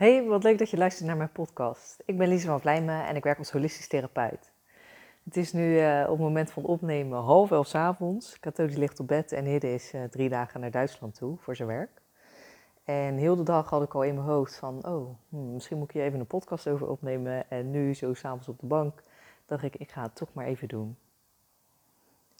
Hey, 0.00 0.24
wat 0.24 0.42
leuk 0.42 0.58
dat 0.58 0.70
je 0.70 0.76
luistert 0.76 1.06
naar 1.06 1.16
mijn 1.16 1.32
podcast. 1.32 2.02
Ik 2.04 2.18
ben 2.18 2.28
Lise 2.28 2.46
van 2.46 2.60
Vlijmen 2.60 3.06
en 3.06 3.16
ik 3.16 3.24
werk 3.24 3.38
als 3.38 3.50
holistisch 3.50 3.88
therapeut. 3.88 4.52
Het 5.24 5.36
is 5.36 5.52
nu 5.52 5.80
uh, 5.80 6.02
op 6.02 6.10
het 6.10 6.18
moment 6.18 6.50
van 6.50 6.64
opnemen 6.64 7.18
half 7.18 7.50
elf 7.50 7.74
avonds. 7.74 8.38
Kato 8.38 8.64
ligt 8.64 9.00
op 9.00 9.06
bed 9.06 9.32
en 9.32 9.44
Hidde 9.44 9.74
is 9.74 9.94
uh, 9.94 10.04
drie 10.04 10.28
dagen 10.28 10.60
naar 10.60 10.70
Duitsland 10.70 11.14
toe 11.14 11.36
voor 11.38 11.56
zijn 11.56 11.68
werk. 11.68 12.02
En 12.84 13.16
heel 13.16 13.36
de 13.36 13.42
dag 13.42 13.70
had 13.70 13.82
ik 13.82 13.94
al 13.94 14.02
in 14.02 14.14
mijn 14.14 14.26
hoofd 14.26 14.56
van, 14.56 14.86
oh, 14.86 15.16
hmm, 15.28 15.52
misschien 15.52 15.78
moet 15.78 15.88
ik 15.88 15.94
hier 15.94 16.04
even 16.04 16.20
een 16.20 16.26
podcast 16.26 16.68
over 16.68 16.88
opnemen. 16.88 17.50
En 17.50 17.70
nu, 17.70 17.94
zo 17.94 18.14
s'avonds 18.14 18.48
op 18.48 18.60
de 18.60 18.66
bank, 18.66 19.02
dacht 19.46 19.62
ik, 19.62 19.76
ik 19.76 19.90
ga 19.90 20.02
het 20.02 20.14
toch 20.14 20.32
maar 20.32 20.46
even 20.46 20.68
doen. 20.68 20.96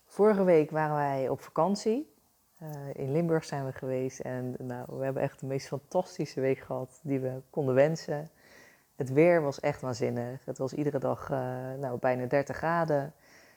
Vorige 0.07 0.45
week 0.45 0.71
waren 0.71 0.97
wij 0.97 1.29
op 1.29 1.41
vakantie 1.41 2.13
uh, 2.63 2.69
in 2.93 3.13
Limburg 3.13 3.45
zijn 3.45 3.65
we 3.65 3.73
geweest 3.73 4.21
en 4.21 4.55
nou, 4.59 4.99
we 4.99 5.05
hebben 5.05 5.23
echt 5.23 5.41
de 5.41 5.47
meest 5.47 5.67
fantastische 5.67 6.41
week 6.41 6.59
gehad 6.59 7.01
die 7.03 7.21
we 7.21 7.43
konden 7.51 7.75
wensen. 7.75 8.31
Het 8.97 9.13
weer 9.13 9.43
was 9.43 9.61
echt 9.61 9.81
waanzinnig. 9.81 10.45
Het 10.45 10.59
was 10.59 10.73
iedere 10.73 10.99
dag 10.99 11.31
uh, 11.31 11.39
nou, 11.79 11.99
bijna 11.99 12.27
30 12.27 12.57
graden. 12.57 13.13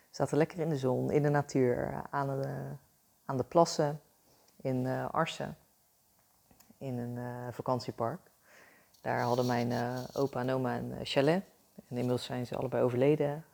We 0.09 0.15
zaten 0.19 0.37
lekker 0.37 0.59
in 0.59 0.69
de 0.69 0.77
zon, 0.77 1.11
in 1.11 1.21
de 1.21 1.29
natuur, 1.29 2.03
aan 2.09 2.27
de, 2.41 2.57
aan 3.25 3.37
de 3.37 3.43
plassen 3.43 4.01
in 4.61 4.85
uh, 4.85 5.09
Arsen, 5.09 5.57
in 6.77 6.97
een 6.97 7.53
vakantiepark. 7.53 8.19
Daar 9.01 9.21
hadden 9.21 9.45
mijn 9.45 9.73
opa 10.13 10.39
en 10.39 10.49
oma 10.49 10.77
een 10.77 10.93
chalet. 11.03 11.43
Inmiddels 11.89 12.23
zijn 12.23 12.45
ze 12.45 12.55
allebei 12.55 12.83
overleden. 12.83 13.45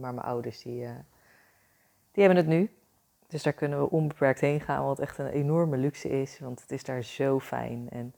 maar 0.00 0.14
mijn 0.14 0.18
ouders 0.18 0.62
die, 0.62 0.86
die 2.12 2.24
hebben 2.24 2.36
het 2.36 2.46
nu. 2.46 2.79
Dus 3.30 3.42
daar 3.42 3.52
kunnen 3.52 3.80
we 3.80 3.90
onbeperkt 3.90 4.40
heen 4.40 4.60
gaan, 4.60 4.84
wat 4.84 4.98
echt 4.98 5.18
een 5.18 5.26
enorme 5.26 5.76
luxe 5.76 6.08
is, 6.08 6.38
want 6.38 6.60
het 6.60 6.70
is 6.70 6.84
daar 6.84 7.02
zo 7.02 7.40
fijn. 7.40 7.88
En 7.90 8.14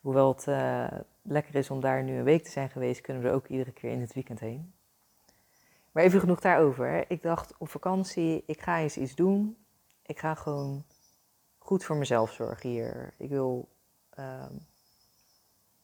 hoewel 0.00 0.28
het 0.28 0.46
uh, 0.46 0.86
lekker 1.22 1.54
is 1.54 1.70
om 1.70 1.80
daar 1.80 2.02
nu 2.02 2.16
een 2.18 2.24
week 2.24 2.44
te 2.44 2.50
zijn 2.50 2.70
geweest, 2.70 3.00
kunnen 3.00 3.22
we 3.22 3.28
er 3.28 3.34
ook 3.34 3.46
iedere 3.46 3.72
keer 3.72 3.90
in 3.90 4.00
het 4.00 4.14
weekend 4.14 4.40
heen. 4.40 4.72
Maar 5.92 6.02
even 6.02 6.20
genoeg 6.20 6.40
daarover. 6.40 7.10
Ik 7.10 7.22
dacht 7.22 7.54
op 7.58 7.68
vakantie, 7.68 8.42
ik 8.46 8.60
ga 8.60 8.78
eens 8.78 8.96
iets 8.96 9.14
doen. 9.14 9.56
Ik 10.02 10.18
ga 10.18 10.34
gewoon 10.34 10.84
goed 11.58 11.84
voor 11.84 11.96
mezelf 11.96 12.32
zorgen 12.32 12.70
hier. 12.70 13.14
Ik 13.18 13.28
wil 13.28 13.68
uh, 14.18 14.46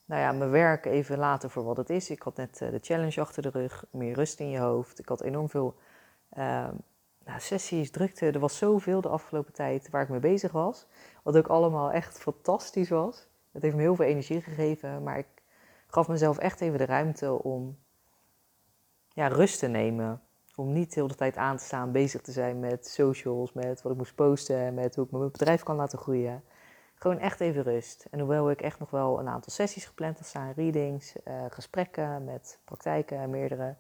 nou 0.04 0.20
ja, 0.20 0.32
mijn 0.32 0.50
werk 0.50 0.84
even 0.84 1.18
laten 1.18 1.50
voor 1.50 1.64
wat 1.64 1.76
het 1.76 1.90
is. 1.90 2.10
Ik 2.10 2.22
had 2.22 2.36
net 2.36 2.60
uh, 2.60 2.70
de 2.70 2.78
challenge 2.82 3.20
achter 3.20 3.42
de 3.42 3.48
rug, 3.48 3.84
meer 3.90 4.14
rust 4.14 4.40
in 4.40 4.50
je 4.50 4.58
hoofd. 4.58 4.98
Ik 4.98 5.08
had 5.08 5.22
enorm 5.22 5.48
veel 5.48 5.74
uh, 6.38 6.68
nou, 7.24 7.40
sessies, 7.40 7.90
drukte. 7.90 8.26
Er 8.26 8.38
was 8.38 8.58
zoveel 8.58 9.00
de 9.00 9.08
afgelopen 9.08 9.52
tijd 9.52 9.90
waar 9.90 10.02
ik 10.02 10.08
mee 10.08 10.20
bezig 10.20 10.52
was. 10.52 10.86
Wat 11.22 11.36
ook 11.36 11.46
allemaal 11.46 11.90
echt 11.90 12.18
fantastisch 12.18 12.88
was. 12.88 13.28
Het 13.52 13.62
heeft 13.62 13.74
me 13.74 13.80
heel 13.80 13.94
veel 13.94 14.04
energie 14.04 14.40
gegeven. 14.40 15.02
Maar 15.02 15.18
ik 15.18 15.26
gaf 15.86 16.08
mezelf 16.08 16.38
echt 16.38 16.60
even 16.60 16.78
de 16.78 16.86
ruimte 16.86 17.42
om 17.42 17.78
ja, 19.08 19.26
rust 19.26 19.58
te 19.58 19.66
nemen. 19.66 20.22
Om 20.56 20.72
niet 20.72 20.94
de 20.94 21.00
hele 21.00 21.14
tijd 21.14 21.36
aan 21.36 21.56
te 21.56 21.64
staan, 21.64 21.92
bezig 21.92 22.20
te 22.20 22.32
zijn 22.32 22.60
met 22.60 22.86
socials, 22.86 23.52
met 23.52 23.82
wat 23.82 23.92
ik 23.92 23.98
moest 23.98 24.14
posten, 24.14 24.74
met 24.74 24.94
hoe 24.94 25.04
ik 25.04 25.10
mijn 25.10 25.30
bedrijf 25.30 25.62
kan 25.62 25.76
laten 25.76 25.98
groeien. 25.98 26.44
Gewoon 26.94 27.18
echt 27.18 27.40
even 27.40 27.62
rust. 27.62 28.06
En 28.10 28.18
hoewel 28.18 28.50
ik 28.50 28.60
echt 28.60 28.78
nog 28.78 28.90
wel 28.90 29.18
een 29.18 29.28
aantal 29.28 29.52
sessies 29.52 29.84
gepland 29.84 30.18
had 30.18 30.26
staan, 30.26 30.52
readings, 30.56 31.16
uh, 31.24 31.44
gesprekken 31.48 32.24
met 32.24 32.58
praktijken, 32.64 33.30
meerdere. 33.30 33.74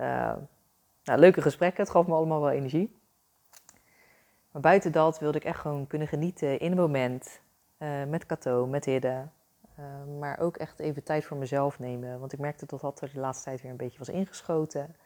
Uh, 0.00 0.32
nou, 1.04 1.18
leuke 1.18 1.42
gesprekken, 1.42 1.82
het 1.82 1.92
gaf 1.92 2.06
me 2.06 2.14
allemaal 2.14 2.40
wel 2.40 2.50
energie. 2.50 3.00
Maar 4.50 4.62
buiten 4.62 4.92
dat 4.92 5.18
wilde 5.18 5.38
ik 5.38 5.44
echt 5.44 5.58
gewoon 5.58 5.86
kunnen 5.86 6.08
genieten 6.08 6.58
in 6.60 6.70
een 6.70 6.76
moment. 6.78 7.40
Uh, 7.78 8.04
met 8.04 8.26
Cato, 8.26 8.66
met 8.66 8.84
Hidde. 8.84 9.26
Uh, 9.78 10.18
maar 10.18 10.38
ook 10.38 10.56
echt 10.56 10.78
even 10.78 11.02
tijd 11.02 11.24
voor 11.24 11.36
mezelf 11.36 11.78
nemen. 11.78 12.20
Want 12.20 12.32
ik 12.32 12.38
merkte 12.38 12.66
dat 12.66 12.80
dat 12.80 13.00
er 13.00 13.10
de 13.12 13.20
laatste 13.20 13.44
tijd 13.44 13.62
weer 13.62 13.70
een 13.70 13.76
beetje 13.76 13.98
was 13.98 14.08
ingeschoten. 14.08 14.96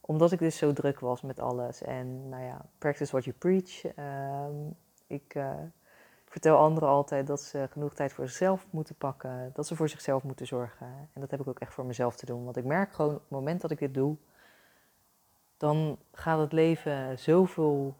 Omdat 0.00 0.32
ik 0.32 0.38
dus 0.38 0.56
zo 0.56 0.72
druk 0.72 1.00
was 1.00 1.22
met 1.22 1.40
alles. 1.40 1.82
En 1.82 2.28
nou 2.28 2.42
ja, 2.42 2.64
practice 2.78 3.10
what 3.10 3.24
you 3.24 3.36
preach. 3.36 3.96
Uh, 3.98 4.46
ik 5.06 5.34
uh, 5.34 5.50
vertel 6.24 6.56
anderen 6.56 6.88
altijd 6.88 7.26
dat 7.26 7.42
ze 7.42 7.68
genoeg 7.70 7.94
tijd 7.94 8.12
voor 8.12 8.26
zichzelf 8.26 8.66
moeten 8.70 8.94
pakken. 8.94 9.50
Dat 9.54 9.66
ze 9.66 9.76
voor 9.76 9.88
zichzelf 9.88 10.22
moeten 10.22 10.46
zorgen. 10.46 10.86
En 11.12 11.20
dat 11.20 11.30
heb 11.30 11.40
ik 11.40 11.48
ook 11.48 11.58
echt 11.58 11.74
voor 11.74 11.86
mezelf 11.86 12.16
te 12.16 12.26
doen. 12.26 12.44
Want 12.44 12.56
ik 12.56 12.64
merk 12.64 12.92
gewoon 12.92 13.14
op 13.14 13.20
het 13.20 13.30
moment 13.30 13.60
dat 13.60 13.70
ik 13.70 13.78
dit 13.78 13.94
doe 13.94 14.16
dan 15.64 15.98
gaat 16.12 16.38
het 16.38 16.52
leven 16.52 17.18
zoveel 17.18 17.94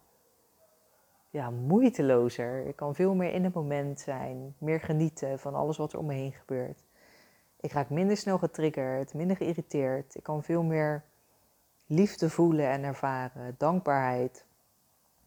ja, 1.31 1.51
moeitelozer. 1.51 2.67
Ik 2.67 2.77
kan 2.77 2.95
veel 2.95 3.15
meer 3.15 3.33
in 3.33 3.45
het 3.45 3.55
moment 3.55 4.01
zijn, 4.01 4.55
meer 4.59 4.81
genieten 4.81 5.39
van 5.39 5.55
alles 5.55 5.77
wat 5.77 5.93
er 5.93 5.99
om 5.99 6.07
me 6.07 6.15
heen 6.15 6.33
gebeurt. 6.33 6.83
Ik 7.61 7.73
raak 7.73 7.91
minder 7.91 8.17
snel 8.17 8.39
getriggerd, 8.39 9.15
minder 9.15 9.37
geïrriteerd. 9.37 10.15
Ik 10.15 10.23
kan 10.23 10.43
veel 10.43 10.63
meer 10.63 11.05
liefde 11.87 12.31
voelen 12.31 12.69
en 12.69 12.83
ervaren, 12.83 13.55
dankbaarheid. 13.59 14.45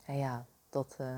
En 0.06 0.18
ja, 0.18 0.46
dat, 0.70 0.98
uh, 1.02 1.18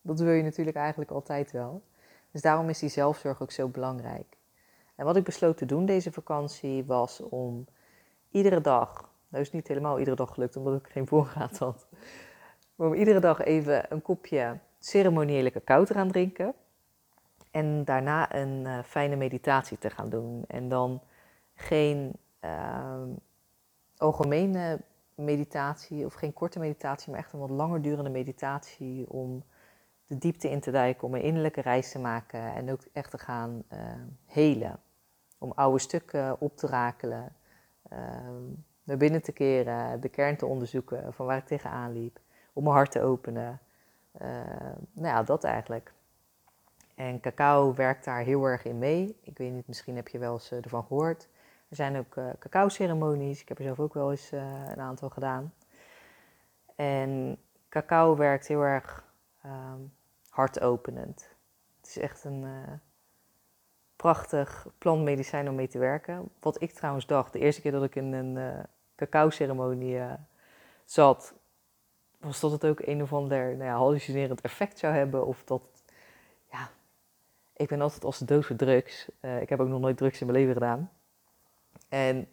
dat 0.00 0.20
wil 0.20 0.32
je 0.32 0.42
natuurlijk 0.42 0.76
eigenlijk 0.76 1.10
altijd 1.10 1.50
wel. 1.50 1.82
Dus 2.30 2.42
daarom 2.42 2.68
is 2.68 2.78
die 2.78 2.88
zelfzorg 2.88 3.42
ook 3.42 3.52
zo 3.52 3.68
belangrijk. 3.68 4.36
En 4.94 5.04
wat 5.04 5.16
ik 5.16 5.24
besloot 5.24 5.56
te 5.56 5.66
doen 5.66 5.86
deze 5.86 6.12
vakantie 6.12 6.84
was 6.84 7.20
om 7.20 7.66
iedere 8.30 8.60
dag 8.60 9.12
nou 9.34 9.46
is 9.46 9.52
niet 9.52 9.68
helemaal 9.68 9.98
iedere 9.98 10.16
dag 10.16 10.34
gelukt, 10.34 10.56
omdat 10.56 10.80
ik 10.80 10.88
geen 10.88 11.06
voorraad 11.06 11.58
had. 11.58 11.86
Maar 12.74 12.86
om 12.86 12.94
iedere 12.94 13.20
dag 13.20 13.40
even 13.40 13.92
een 13.92 14.02
kopje 14.02 14.58
ceremoniële 14.78 15.50
cacao 15.50 15.84
te 15.84 15.94
gaan 15.94 16.10
drinken. 16.10 16.54
En 17.50 17.84
daarna 17.84 18.34
een 18.34 18.64
uh, 18.64 18.78
fijne 18.82 19.16
meditatie 19.16 19.78
te 19.78 19.90
gaan 19.90 20.08
doen. 20.08 20.44
En 20.46 20.68
dan 20.68 21.00
geen 21.54 22.12
uh, 22.44 23.02
algemene 23.96 24.80
meditatie 25.14 26.04
of 26.04 26.14
geen 26.14 26.32
korte 26.32 26.58
meditatie, 26.58 27.10
maar 27.10 27.20
echt 27.20 27.32
een 27.32 27.38
wat 27.38 27.50
langer 27.50 27.82
durende 27.82 28.10
meditatie 28.10 29.10
om 29.10 29.44
de 30.06 30.18
diepte 30.18 30.50
in 30.50 30.60
te 30.60 30.70
duiken, 30.70 31.06
om 31.06 31.14
een 31.14 31.22
innerlijke 31.22 31.60
reis 31.60 31.90
te 31.90 31.98
maken 31.98 32.54
en 32.54 32.70
ook 32.70 32.80
echt 32.92 33.10
te 33.10 33.18
gaan 33.18 33.62
uh, 33.72 33.78
helen. 34.26 34.80
Om 35.38 35.52
oude 35.52 35.78
stukken 35.78 36.40
op 36.40 36.56
te 36.56 36.66
rakelen. 36.66 37.36
Ehm, 37.88 38.42
naar 38.84 38.96
binnen 38.96 39.22
te 39.22 39.32
keren, 39.32 40.00
de 40.00 40.08
kern 40.08 40.36
te 40.36 40.46
onderzoeken 40.46 41.12
van 41.12 41.26
waar 41.26 41.36
ik 41.36 41.46
tegenaan 41.46 41.92
liep, 41.92 42.18
om 42.52 42.62
mijn 42.62 42.74
hart 42.74 42.90
te 42.90 43.02
openen. 43.02 43.60
Uh, 44.22 44.28
nou 44.92 45.06
ja, 45.06 45.22
dat 45.22 45.44
eigenlijk. 45.44 45.92
En 46.94 47.20
cacao 47.20 47.74
werkt 47.74 48.04
daar 48.04 48.22
heel 48.22 48.44
erg 48.44 48.64
in 48.64 48.78
mee. 48.78 49.18
Ik 49.22 49.38
weet 49.38 49.52
niet, 49.52 49.66
misschien 49.66 49.96
heb 49.96 50.08
je 50.08 50.18
wel 50.18 50.32
eens 50.32 50.52
uh, 50.52 50.64
ervan 50.64 50.84
gehoord. 50.84 51.28
Er 51.68 51.76
zijn 51.76 51.96
ook 51.96 52.16
uh, 52.16 52.30
cacao-ceremonies. 52.38 53.40
Ik 53.40 53.48
heb 53.48 53.58
er 53.58 53.64
zelf 53.64 53.80
ook 53.80 53.94
wel 53.94 54.10
eens 54.10 54.30
een 54.32 54.80
aantal 54.80 55.10
gedaan. 55.10 55.52
En 56.74 57.38
cacao 57.68 58.16
werkt 58.16 58.46
heel 58.46 58.62
erg 58.62 59.04
um, 59.46 59.92
hartopenend. 60.28 61.28
Het 61.80 61.88
is 61.88 61.98
echt 61.98 62.24
een 62.24 62.46
prachtig 63.96 64.66
plantmedicijn 64.78 65.48
om 65.48 65.54
mee 65.54 65.68
te 65.68 65.78
werken. 65.78 66.28
Wat 66.40 66.62
ik 66.62 66.72
trouwens 66.72 67.06
dacht, 67.06 67.32
de 67.32 67.38
eerste 67.38 67.60
keer 67.60 67.72
dat 67.72 67.84
ik 67.84 67.94
in 67.94 68.12
een 68.12 68.36
uh, 68.36 68.64
cacao-ceremonie 68.96 69.94
uh, 69.94 70.12
zat, 70.84 71.34
was 72.20 72.40
dat 72.40 72.52
het 72.52 72.64
ook 72.64 72.80
een 72.80 73.02
of 73.02 73.12
ander 73.12 73.56
nou 73.56 73.64
ja, 73.64 73.76
hallucinerend 73.76 74.40
effect 74.40 74.78
zou 74.78 74.94
hebben. 74.94 75.26
Of 75.26 75.44
dat, 75.44 75.62
ja, 76.50 76.70
ik 77.56 77.68
ben 77.68 77.80
altijd 77.80 78.04
als 78.04 78.18
de 78.18 78.24
dood 78.24 78.46
voor 78.46 78.56
drugs. 78.56 79.08
Uh, 79.20 79.40
ik 79.40 79.48
heb 79.48 79.60
ook 79.60 79.68
nog 79.68 79.80
nooit 79.80 79.96
drugs 79.96 80.20
in 80.20 80.26
mijn 80.26 80.38
leven 80.38 80.54
gedaan. 80.54 80.90
En 81.88 82.28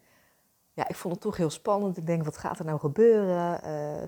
ja, 0.74 0.88
ik 0.88 0.96
vond 0.96 1.14
het 1.14 1.24
toch 1.24 1.38
heel 1.38 1.50
spannend. 1.50 1.98
Ik 1.98 2.06
denk, 2.06 2.24
wat 2.24 2.38
gaat 2.38 2.60
er 2.60 2.66
nou 2.66 2.80
gebeuren? 2.80 3.60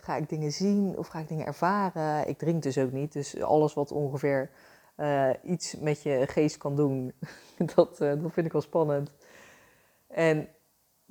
ga 0.02 0.16
ik 0.16 0.30
dingen 0.30 0.52
zien 0.52 0.98
of 0.98 1.08
ga 1.08 1.20
ik 1.20 1.28
dingen 1.28 1.46
ervaren? 1.46 2.28
Ik 2.28 2.38
drink 2.38 2.64
dus 2.64 2.78
ook 2.78 2.92
niet, 2.92 3.14
dus 3.14 3.42
alles 3.42 3.74
wat 3.74 3.92
ongeveer 3.92 4.50
iets 5.44 5.76
met 5.76 6.04
je 6.04 6.28
geest 6.28 6.58
kan 6.58 6.76
doen. 6.76 7.14
dat, 7.76 7.98
dat 7.98 8.34
vind 8.34 8.46
ik 8.46 8.52
wel 8.52 8.62
spannend. 8.62 9.12
En 10.08 10.48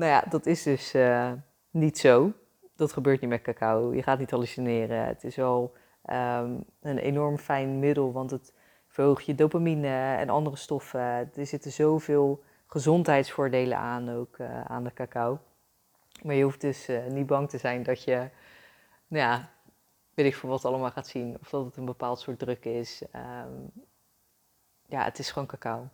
nou 0.03 0.15
ja, 0.15 0.31
dat 0.31 0.47
is 0.47 0.63
dus 0.63 0.95
uh, 0.95 1.33
niet 1.71 1.99
zo. 1.99 2.33
Dat 2.77 2.93
gebeurt 2.93 3.21
niet 3.21 3.31
met 3.31 3.43
cacao. 3.43 3.95
Je 3.95 4.03
gaat 4.03 4.19
niet 4.19 4.31
hallucineren. 4.31 5.07
Het 5.07 5.25
is 5.25 5.37
wel 5.37 5.73
um, 6.11 6.65
een 6.81 6.99
enorm 6.99 7.39
fijn 7.39 7.79
middel, 7.79 8.13
want 8.13 8.31
het 8.31 8.55
verhoogt 8.87 9.25
je 9.25 9.35
dopamine 9.35 10.15
en 10.17 10.29
andere 10.29 10.57
stoffen. 10.57 11.01
Er 11.35 11.47
zitten 11.47 11.73
zoveel 11.73 12.43
gezondheidsvoordelen 12.67 13.79
aan, 13.79 14.11
ook 14.11 14.41
aan 14.67 14.85
de 14.85 14.93
cacao. 14.93 15.39
Maar 16.23 16.35
je 16.35 16.43
hoeft 16.43 16.61
dus 16.61 16.89
niet 17.09 17.27
bang 17.27 17.49
te 17.49 17.59
zijn 17.59 17.83
dat 17.83 18.05
je 18.05 18.17
nou 19.07 19.23
ja, 19.23 19.49
weet 20.15 20.27
ik 20.27 20.35
voor 20.35 20.49
wat 20.49 20.65
allemaal 20.65 20.91
gaat 20.91 21.07
zien. 21.07 21.37
Of 21.41 21.51
dat 21.51 21.65
het 21.65 21.77
een 21.77 21.85
bepaald 21.85 22.21
soort 22.21 22.39
druk 22.39 22.65
is. 22.65 23.03
Um, 23.15 23.71
ja, 24.87 25.05
het 25.05 25.19
is 25.19 25.31
gewoon 25.31 25.49
cacao. 25.49 25.89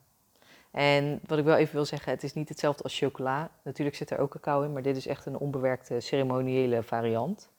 En 0.71 1.21
wat 1.27 1.39
ik 1.39 1.45
wel 1.45 1.57
even 1.57 1.75
wil 1.75 1.85
zeggen, 1.85 2.13
het 2.13 2.23
is 2.23 2.35
niet 2.35 2.49
hetzelfde 2.49 2.83
als 2.83 2.99
chocola. 2.99 3.51
Natuurlijk 3.63 3.97
zit 3.97 4.11
er 4.11 4.19
ook 4.19 4.31
cacao 4.31 4.63
in, 4.63 4.73
maar 4.73 4.83
dit 4.83 4.97
is 4.97 5.07
echt 5.07 5.27
een 5.27 5.39
onbewerkte 5.39 6.01
ceremoniële 6.01 6.83
variant. 6.83 7.51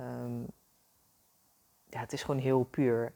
Um, 0.00 0.46
ja, 1.88 2.00
het 2.00 2.12
is 2.12 2.22
gewoon 2.22 2.40
heel 2.40 2.62
puur. 2.62 3.12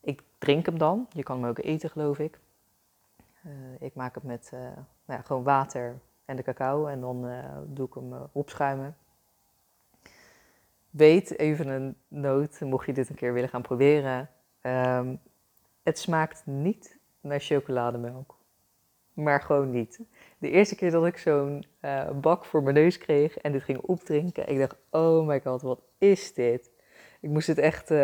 Ik 0.00 0.22
drink 0.38 0.66
hem 0.66 0.78
dan. 0.78 1.06
Je 1.12 1.22
kan 1.22 1.40
hem 1.40 1.48
ook 1.48 1.58
eten, 1.58 1.90
geloof 1.90 2.18
ik. 2.18 2.38
ik 3.78 3.94
maak 3.94 4.14
het 4.14 4.24
met 4.24 4.48
nou 4.50 4.84
ja, 5.06 5.20
gewoon 5.20 5.42
water 5.42 5.98
en 6.24 6.36
de 6.36 6.42
cacao 6.42 6.86
en 6.86 7.00
dan 7.00 7.30
doe 7.66 7.86
ik 7.86 7.94
hem 7.94 8.12
opschuimen. 8.32 8.96
Weet, 10.90 11.38
even 11.38 11.68
een 11.68 11.96
noot, 12.08 12.60
mocht 12.60 12.86
je 12.86 12.92
dit 12.92 13.08
een 13.08 13.14
keer 13.14 13.32
willen 13.32 13.48
gaan 13.48 13.62
proberen. 13.62 14.30
Ehm, 14.60 15.16
het 15.82 15.98
smaakt 15.98 16.42
niet 16.46 16.97
naar 17.20 17.40
chocolademelk. 17.40 18.36
Maar 19.12 19.42
gewoon 19.42 19.70
niet. 19.70 20.00
De 20.38 20.50
eerste 20.50 20.74
keer 20.74 20.90
dat 20.90 21.06
ik 21.06 21.18
zo'n 21.18 21.64
uh, 21.80 22.10
bak 22.10 22.44
voor 22.44 22.62
mijn 22.62 22.74
neus 22.74 22.98
kreeg 22.98 23.38
en 23.38 23.52
dit 23.52 23.62
ging 23.62 23.78
opdrinken, 23.78 24.48
ik 24.48 24.58
dacht, 24.58 24.76
oh 24.90 25.26
my 25.26 25.40
god, 25.40 25.62
wat 25.62 25.80
is 25.98 26.34
dit? 26.34 26.70
Ik 27.20 27.30
moest 27.30 27.46
het 27.46 27.58
echt, 27.58 27.90
uh, 27.90 27.98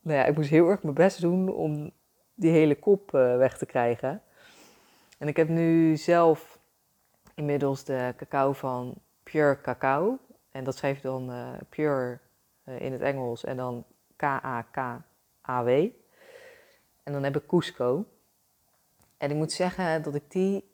nou 0.00 0.18
ja, 0.18 0.24
ik 0.24 0.36
moest 0.36 0.50
heel 0.50 0.68
erg 0.68 0.82
mijn 0.82 0.94
best 0.94 1.20
doen 1.20 1.48
om 1.48 1.90
die 2.34 2.50
hele 2.50 2.78
kop 2.78 3.14
uh, 3.14 3.36
weg 3.36 3.58
te 3.58 3.66
krijgen. 3.66 4.22
En 5.18 5.28
ik 5.28 5.36
heb 5.36 5.48
nu 5.48 5.96
zelf 5.96 6.58
inmiddels 7.34 7.84
de 7.84 8.14
cacao 8.16 8.52
van 8.52 8.94
Pure 9.22 9.60
Cacao. 9.60 10.18
En 10.50 10.64
dat 10.64 10.76
schrijf 10.76 10.96
je 10.96 11.08
dan 11.08 11.32
Pure 11.68 12.18
in 12.64 12.92
het 12.92 13.00
Engels 13.00 13.44
en 13.44 13.56
dan 13.56 13.84
K-A-K-A-W. 14.16 15.88
En 17.02 17.12
dan 17.12 17.22
heb 17.22 17.36
ik 17.36 17.46
Cusco. 17.46 18.04
En 19.16 19.30
ik 19.30 19.36
moet 19.36 19.52
zeggen 19.52 20.02
dat 20.02 20.14
ik 20.14 20.30
die 20.30 20.70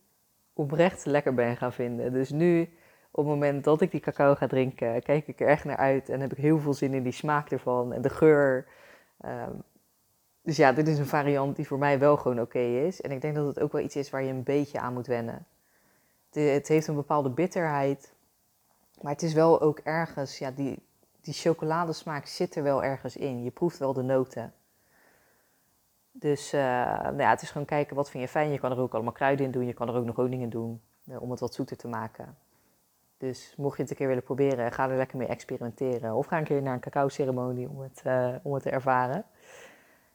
oprecht 0.53 1.05
lekker 1.05 1.35
ben 1.35 1.57
gaan 1.57 1.73
vinden. 1.73 2.13
Dus 2.13 2.31
nu, 2.31 2.63
op 3.11 3.25
het 3.25 3.35
moment 3.35 3.65
dat 3.65 3.81
ik 3.81 3.91
die 3.91 4.01
cacao 4.01 4.35
ga 4.35 4.47
drinken, 4.47 5.03
kijk 5.03 5.27
ik 5.27 5.41
er 5.41 5.49
echt 5.49 5.65
naar 5.65 5.77
uit 5.77 6.09
en 6.09 6.21
heb 6.21 6.33
ik 6.33 6.39
heel 6.39 6.59
veel 6.59 6.75
zin 6.75 6.95
in 6.95 7.03
die 7.03 7.13
smaak 7.13 7.51
ervan 7.51 7.93
en 7.93 8.03
de 8.03 8.11
geur. 8.11 8.67
Ehm, 9.21 9.53
dus 10.43 10.57
ja, 10.57 10.73
dit 10.73 10.89
is 10.89 10.99
een 10.99 11.07
variant 11.07 11.57
die 11.57 11.67
voor 11.67 11.79
mij 11.79 11.99
wel 11.99 12.17
gewoon 12.17 12.41
oké 12.41 12.59
is. 12.59 13.01
En 13.01 13.11
ik 13.11 13.21
denk 13.21 13.35
dat 13.35 13.47
het 13.47 13.61
ook 13.61 13.73
wel 13.73 13.83
iets 13.83 13.97
is 13.97 14.11
waar 14.11 14.23
je 14.23 14.31
een 14.33 14.43
beetje 14.43 14.81
aan 14.81 14.93
moet 14.93 15.07
wennen. 15.07 15.47
Het, 16.31 16.69
heeft 16.69 16.87
een 16.87 16.95
bepaalde 16.95 17.31
bitterheid, 17.31 18.13
maar 19.01 19.13
het 19.13 19.23
is 19.23 19.33
wel 19.33 19.61
ook 19.61 19.79
ergens, 19.79 20.39
ja, 20.39 20.51
die, 20.51 20.83
die 21.21 21.35
chocoladesmaak 21.35 22.27
zit 22.27 22.55
er 22.55 22.63
wel 22.63 22.85
ergens 22.85 23.17
in. 23.17 23.45
Je 23.45 23.51
proeft 23.51 23.79
wel 23.79 23.93
de 23.93 24.03
noten. 24.03 24.53
Dus 26.21 26.55
uh, 26.55 26.61
nou 27.03 27.19
ja, 27.19 27.31
het 27.31 27.43
is 27.43 27.51
gewoon 27.51 27.67
kijken 27.67 27.97
wat 27.97 28.11
vind 28.11 28.23
je 28.23 28.29
fijn. 28.29 28.51
Je 28.51 28.59
kan 28.59 28.71
er 28.71 28.79
ook 28.79 28.95
allemaal 28.95 29.13
kruiden 29.13 29.47
in 29.47 29.53
doen. 29.53 29.67
Je 29.67 29.73
kan 29.73 29.89
er 29.89 29.95
ook 29.95 30.05
nog 30.05 30.17
honing 30.17 30.43
in 30.43 30.49
doen 30.49 30.81
uh, 31.05 31.23
om 31.23 31.31
het 31.31 31.41
wat 31.41 31.55
zoeter 31.55 31.77
te 31.77 31.89
maken. 31.89 32.37
Dus 33.17 33.55
mocht 33.57 33.77
je 33.77 33.83
het 33.83 33.91
een 33.91 33.97
keer 33.97 34.07
willen 34.07 34.23
proberen, 34.23 34.73
ga 34.73 34.91
er 34.91 34.97
lekker 34.97 35.19
mee 35.19 35.29
experimenteren. 35.29 36.15
Of 36.15 36.27
ga 36.27 36.39
een 36.39 36.45
keer 36.45 36.63
naar 36.63 36.75
een 36.75 36.81
cacao-ceremonie 36.81 37.69
om, 37.69 37.81
het, 37.81 38.03
uh, 38.07 38.35
om 38.43 38.55
het 38.55 38.63
te 38.63 38.71
ervaren. 38.71 39.25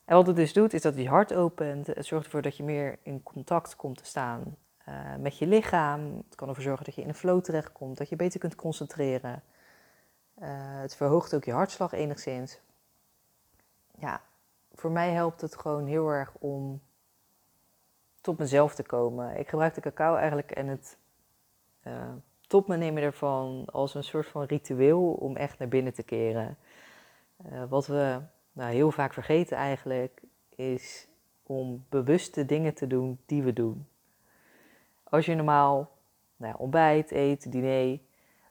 En 0.05 0.15
wat 0.15 0.27
het 0.27 0.35
dus 0.35 0.53
doet, 0.53 0.73
is 0.73 0.81
dat 0.81 0.95
je 0.95 1.07
hart 1.07 1.33
opent. 1.33 1.87
Het 1.87 2.05
zorgt 2.05 2.25
ervoor 2.25 2.41
dat 2.41 2.57
je 2.57 2.63
meer 2.63 2.97
in 3.01 3.23
contact 3.23 3.75
komt 3.75 3.97
te 3.97 4.05
staan 4.05 4.57
met 5.19 5.37
je 5.37 5.47
lichaam. 5.47 6.23
Het 6.25 6.35
kan 6.35 6.47
ervoor 6.47 6.63
zorgen 6.63 6.85
dat 6.85 6.95
je 6.95 7.01
in 7.01 7.07
een 7.07 7.15
flow 7.15 7.41
terechtkomt, 7.41 7.97
dat 7.97 8.09
je 8.09 8.15
beter 8.15 8.39
kunt 8.39 8.55
concentreren. 8.55 9.43
het 10.81 10.95
verhoogt 10.95 11.35
ook 11.35 11.43
je 11.43 11.51
hartslag 11.51 11.91
enigszins. 11.91 12.59
Ja, 13.99 14.21
voor 14.73 14.91
mij 14.91 15.11
helpt 15.11 15.41
het 15.41 15.57
gewoon 15.57 15.85
heel 15.85 16.09
erg 16.09 16.33
om 16.39 16.81
tot 18.21 18.37
mezelf 18.37 18.75
te 18.75 18.83
komen. 18.83 19.39
Ik 19.39 19.47
gebruik 19.49 19.73
de 19.73 19.81
cacao 19.81 20.15
eigenlijk 20.15 20.51
en 20.51 20.67
het 20.67 20.97
uh, 21.87 22.13
tot 22.47 22.67
me 22.67 22.77
nemen 22.77 23.03
ervan 23.03 23.65
als 23.71 23.95
een 23.95 24.03
soort 24.03 24.27
van 24.27 24.43
ritueel 24.43 25.11
om 25.11 25.35
echt 25.35 25.59
naar 25.59 25.67
binnen 25.67 25.93
te 25.93 26.03
keren. 26.03 26.57
Uh, 27.51 27.63
wat 27.69 27.87
we 27.87 28.21
nou, 28.51 28.73
heel 28.73 28.91
vaak 28.91 29.13
vergeten 29.13 29.57
eigenlijk 29.57 30.21
is 30.55 31.07
om 31.43 31.85
bewuste 31.89 32.45
dingen 32.45 32.73
te 32.73 32.87
doen 32.87 33.19
die 33.25 33.43
we 33.43 33.53
doen. 33.53 33.87
Als 35.03 35.25
je 35.25 35.35
normaal 35.35 35.91
nou, 36.35 36.55
ontbijt, 36.57 37.11
eet, 37.11 37.51
diner, 37.51 37.99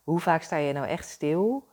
hoe 0.05 0.21
vaak 0.21 0.43
sta 0.43 0.57
je 0.57 0.73
nou 0.73 0.87
echt 0.87 1.09
stil 1.09 1.69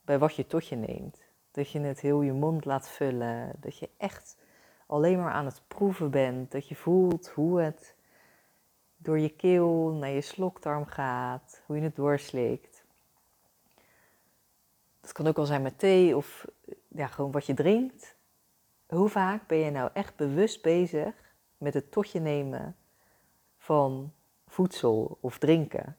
bij 0.00 0.18
wat 0.18 0.36
je 0.36 0.46
tot 0.46 0.68
je 0.68 0.76
neemt? 0.76 1.23
Dat 1.54 1.70
je 1.70 1.80
het 1.80 2.00
heel 2.00 2.22
je 2.22 2.32
mond 2.32 2.64
laat 2.64 2.88
vullen. 2.88 3.52
Dat 3.60 3.78
je 3.78 3.88
echt 3.96 4.36
alleen 4.86 5.18
maar 5.18 5.32
aan 5.32 5.44
het 5.44 5.62
proeven 5.68 6.10
bent. 6.10 6.52
Dat 6.52 6.68
je 6.68 6.74
voelt 6.74 7.28
hoe 7.28 7.60
het 7.60 7.94
door 8.96 9.18
je 9.18 9.28
keel 9.28 9.92
naar 9.92 10.10
je 10.10 10.20
slokdarm 10.20 10.86
gaat. 10.86 11.62
Hoe 11.66 11.76
je 11.76 11.82
het 11.82 11.96
doorslikt. 11.96 12.84
Dat 15.00 15.12
kan 15.12 15.26
ook 15.26 15.38
al 15.38 15.44
zijn 15.44 15.62
met 15.62 15.78
thee 15.78 16.16
of 16.16 16.46
ja, 16.88 17.06
gewoon 17.06 17.30
wat 17.30 17.46
je 17.46 17.54
drinkt. 17.54 18.16
Hoe 18.86 19.08
vaak 19.08 19.46
ben 19.46 19.58
je 19.58 19.70
nou 19.70 19.90
echt 19.92 20.16
bewust 20.16 20.62
bezig 20.62 21.14
met 21.58 21.74
het 21.74 21.92
tot 21.92 22.10
je 22.10 22.20
nemen 22.20 22.76
van 23.58 24.12
voedsel 24.46 25.18
of 25.20 25.38
drinken? 25.38 25.96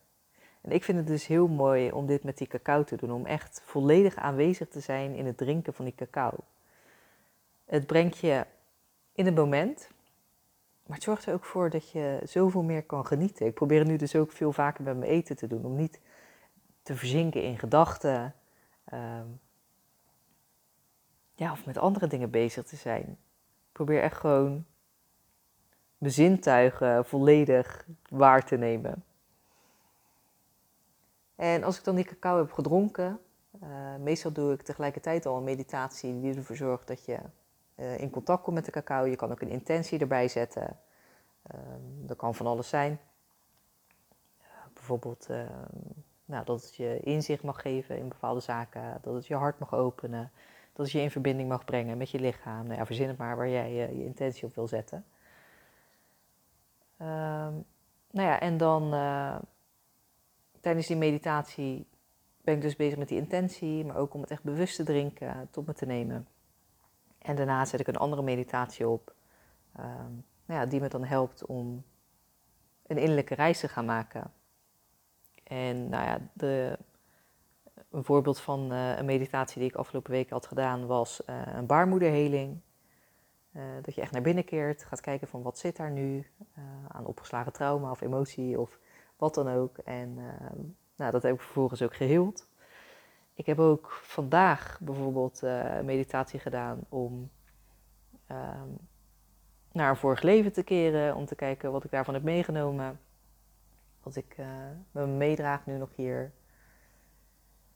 En 0.65 0.71
ik 0.71 0.83
vind 0.83 0.97
het 0.97 1.07
dus 1.07 1.27
heel 1.27 1.47
mooi 1.47 1.91
om 1.91 2.05
dit 2.05 2.23
met 2.23 2.37
die 2.37 2.47
cacao 2.47 2.83
te 2.83 2.95
doen, 2.95 3.11
om 3.11 3.25
echt 3.25 3.61
volledig 3.65 4.15
aanwezig 4.15 4.67
te 4.67 4.79
zijn 4.79 5.15
in 5.15 5.25
het 5.25 5.37
drinken 5.37 5.73
van 5.73 5.85
die 5.85 5.95
cacao. 5.95 6.31
Het 7.65 7.87
brengt 7.87 8.17
je 8.17 8.45
in 9.11 9.25
het 9.25 9.35
moment, 9.35 9.89
maar 10.85 10.95
het 10.95 11.05
zorgt 11.05 11.25
er 11.25 11.33
ook 11.33 11.45
voor 11.45 11.69
dat 11.69 11.91
je 11.91 12.21
zoveel 12.23 12.63
meer 12.63 12.83
kan 12.83 13.05
genieten. 13.05 13.45
Ik 13.45 13.53
probeer 13.53 13.79
het 13.79 13.87
nu 13.87 13.95
dus 13.97 14.15
ook 14.15 14.31
veel 14.31 14.51
vaker 14.51 14.83
met 14.83 14.97
mijn 14.97 15.11
eten 15.11 15.35
te 15.35 15.47
doen, 15.47 15.65
om 15.65 15.75
niet 15.75 15.99
te 16.83 16.95
verzinken 16.95 17.43
in 17.43 17.59
gedachten. 17.59 18.35
Ehm, 18.85 19.27
ja, 21.35 21.51
of 21.51 21.65
met 21.65 21.77
andere 21.77 22.07
dingen 22.07 22.29
bezig 22.29 22.65
te 22.65 22.75
zijn. 22.75 23.03
Ik 23.03 23.71
probeer 23.71 24.01
echt 24.01 24.17
gewoon 24.17 24.65
mijn 25.97 26.13
zintuigen 26.13 27.05
volledig 27.05 27.85
waar 28.09 28.45
te 28.45 28.55
nemen. 28.55 29.03
En 31.35 31.63
als 31.63 31.77
ik 31.77 31.83
dan 31.83 31.95
die 31.95 32.05
cacao 32.05 32.37
heb 32.37 32.51
gedronken, 32.51 33.19
uh, 33.63 33.95
meestal 33.99 34.31
doe 34.31 34.53
ik 34.53 34.61
tegelijkertijd 34.61 35.25
al 35.25 35.37
een 35.37 35.43
meditatie 35.43 36.19
die 36.19 36.35
ervoor 36.35 36.55
zorgt 36.55 36.87
dat 36.87 37.05
je 37.05 37.19
uh, 37.75 37.99
in 37.99 38.09
contact 38.09 38.43
komt 38.43 38.55
met 38.55 38.65
de 38.65 38.71
cacao. 38.71 39.05
Je 39.05 39.15
kan 39.15 39.31
ook 39.31 39.41
een 39.41 39.49
intentie 39.49 39.99
erbij 39.99 40.27
zetten. 40.27 40.79
Uh, 41.55 41.59
dat 42.01 42.17
kan 42.17 42.35
van 42.35 42.47
alles 42.47 42.69
zijn. 42.69 42.99
bijvoorbeeld 44.73 45.25
ehm, 45.29 45.49
nou, 46.25 46.45
dat 46.45 46.61
het 46.61 46.75
je 46.75 46.99
inzicht 46.99 47.43
mag 47.43 47.61
geven 47.61 47.97
in 47.97 48.07
bepaalde 48.07 48.39
zaken, 48.39 48.99
dat 49.01 49.13
het 49.13 49.27
je 49.27 49.35
hart 49.35 49.59
mag 49.59 49.73
openen, 49.73 50.31
dat 50.73 50.85
het 50.85 50.91
je 50.91 51.01
in 51.01 51.11
verbinding 51.11 51.49
mag 51.49 51.65
brengen 51.65 51.97
met 51.97 52.09
je 52.09 52.19
lichaam. 52.19 52.65
Nou 52.65 52.79
ja, 52.79 52.85
verzin 52.85 53.07
het 53.07 53.17
maar 53.17 53.37
waar 53.37 53.49
jij 53.49 53.73
je 53.73 54.05
intentie 54.05 54.45
op 54.45 54.55
wil 54.55 54.67
zetten. 54.67 55.05
Ehm, 56.97 57.53
nou 58.11 58.27
ja, 58.27 58.39
en 58.39 58.57
dan 58.57 58.93
eh, 58.93 59.35
tijdens 60.65 60.87
die 60.87 60.97
meditatie 60.97 61.87
ben 62.41 62.55
ik 62.55 62.61
dus 62.61 62.75
bezig 62.75 62.97
met 62.97 63.07
die 63.07 63.17
intentie, 63.17 63.85
maar 63.85 63.95
ook 63.95 64.13
om 64.13 64.21
het 64.21 64.31
echt 64.31 64.43
bewust 64.43 64.75
te 64.75 64.83
drinken, 64.83 65.47
tot 65.51 65.65
me 65.65 65.73
te 65.73 65.85
nemen. 65.85 66.27
En 67.17 67.35
daarna 67.35 67.65
zet 67.65 67.79
ik 67.79 67.87
een 67.87 67.97
andere 67.97 68.21
meditatie 68.21 68.87
op, 68.87 69.13
ehm, 69.75 70.11
nou 70.45 70.59
ja, 70.59 70.65
die 70.65 70.79
me 70.81 70.87
dan 70.87 71.03
helpt 71.03 71.45
om 71.45 71.83
een 72.87 72.97
innerlijke 72.97 73.35
reis 73.35 73.59
te 73.59 73.67
gaan 73.67 73.85
maken. 73.85 74.31
En 75.43 75.89
nou 75.89 76.05
ja, 76.05 76.19
de, 76.33 76.79
een 77.91 78.03
voorbeeld 78.03 78.39
van 78.39 78.73
uh, 78.73 78.97
een 78.97 79.05
meditatie 79.05 79.59
die 79.59 79.69
ik 79.69 79.75
afgelopen 79.75 80.11
week 80.11 80.29
had 80.29 80.45
gedaan 80.45 80.85
was 80.85 81.21
uh, 81.29 81.41
een 81.55 81.65
baarmoederheling. 81.65 82.59
Uh, 83.51 83.63
dat 83.81 83.95
je 83.95 84.01
echt 84.01 84.11
naar 84.11 84.21
binnen 84.21 84.45
keert, 84.45 84.83
gaat 84.83 85.01
kijken 85.01 85.27
van 85.27 85.41
wat 85.41 85.57
zit 85.57 85.75
daar 85.75 85.91
nu 85.91 86.27
aan 86.87 87.05
opgeslagen 87.05 87.53
trauma 87.53 87.91
of 87.91 88.01
emotie 88.01 88.59
of 88.59 88.79
wat 89.17 89.33
dan 89.33 89.47
ook. 89.47 89.77
En 89.77 90.17
ehm, 90.17 90.59
nou, 90.95 91.11
dat 91.11 91.23
heb 91.23 91.33
ik 91.33 91.41
vervolgens 91.41 91.81
ook 91.81 91.95
geheeld. 91.95 92.49
Ik 93.33 93.45
heb 93.45 93.59
ook 93.59 93.91
vandaag 93.91 94.79
bijvoorbeeld 94.81 95.43
uh, 95.43 95.79
meditatie 95.79 96.39
gedaan 96.39 96.79
om 96.89 97.29
ehm, 98.27 98.69
naar 99.71 99.89
een 99.89 99.97
vorig 99.97 100.21
leven 100.21 100.53
te 100.53 100.63
keren, 100.63 101.15
om 101.15 101.25
te 101.25 101.35
kijken 101.35 101.71
wat 101.71 101.83
ik 101.83 101.91
daarvan 101.91 102.13
heb 102.13 102.23
meegenomen. 102.23 102.99
Wat 104.03 104.15
ik 104.15 104.37
met 104.91 105.05
me 105.05 105.11
meedraag 105.11 105.65
nu 105.65 105.77
nog 105.77 105.95
hier. 105.95 106.31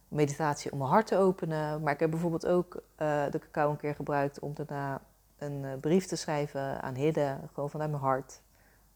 Meditatie 0.07 0.71
om 0.71 0.77
mijn 0.77 0.89
hart 0.89 1.07
te 1.07 1.17
openen. 1.17 1.81
Maar 1.81 1.93
ik 1.93 1.99
heb 1.99 2.09
bijvoorbeeld 2.09 2.47
ook 2.47 2.75
uh, 2.75 3.29
de 3.29 3.39
cacao 3.39 3.69
een 3.69 3.77
keer 3.77 3.95
gebruikt 3.95 4.39
om 4.39 4.53
daarna 4.53 5.01
een 5.37 5.79
brief 5.79 6.05
te 6.05 6.15
schrijven 6.15 6.81
aan 6.81 6.95
Hidde, 6.95 7.39
gewoon 7.53 7.69
vanuit 7.69 7.89
mijn 7.89 8.03
hart. 8.03 8.41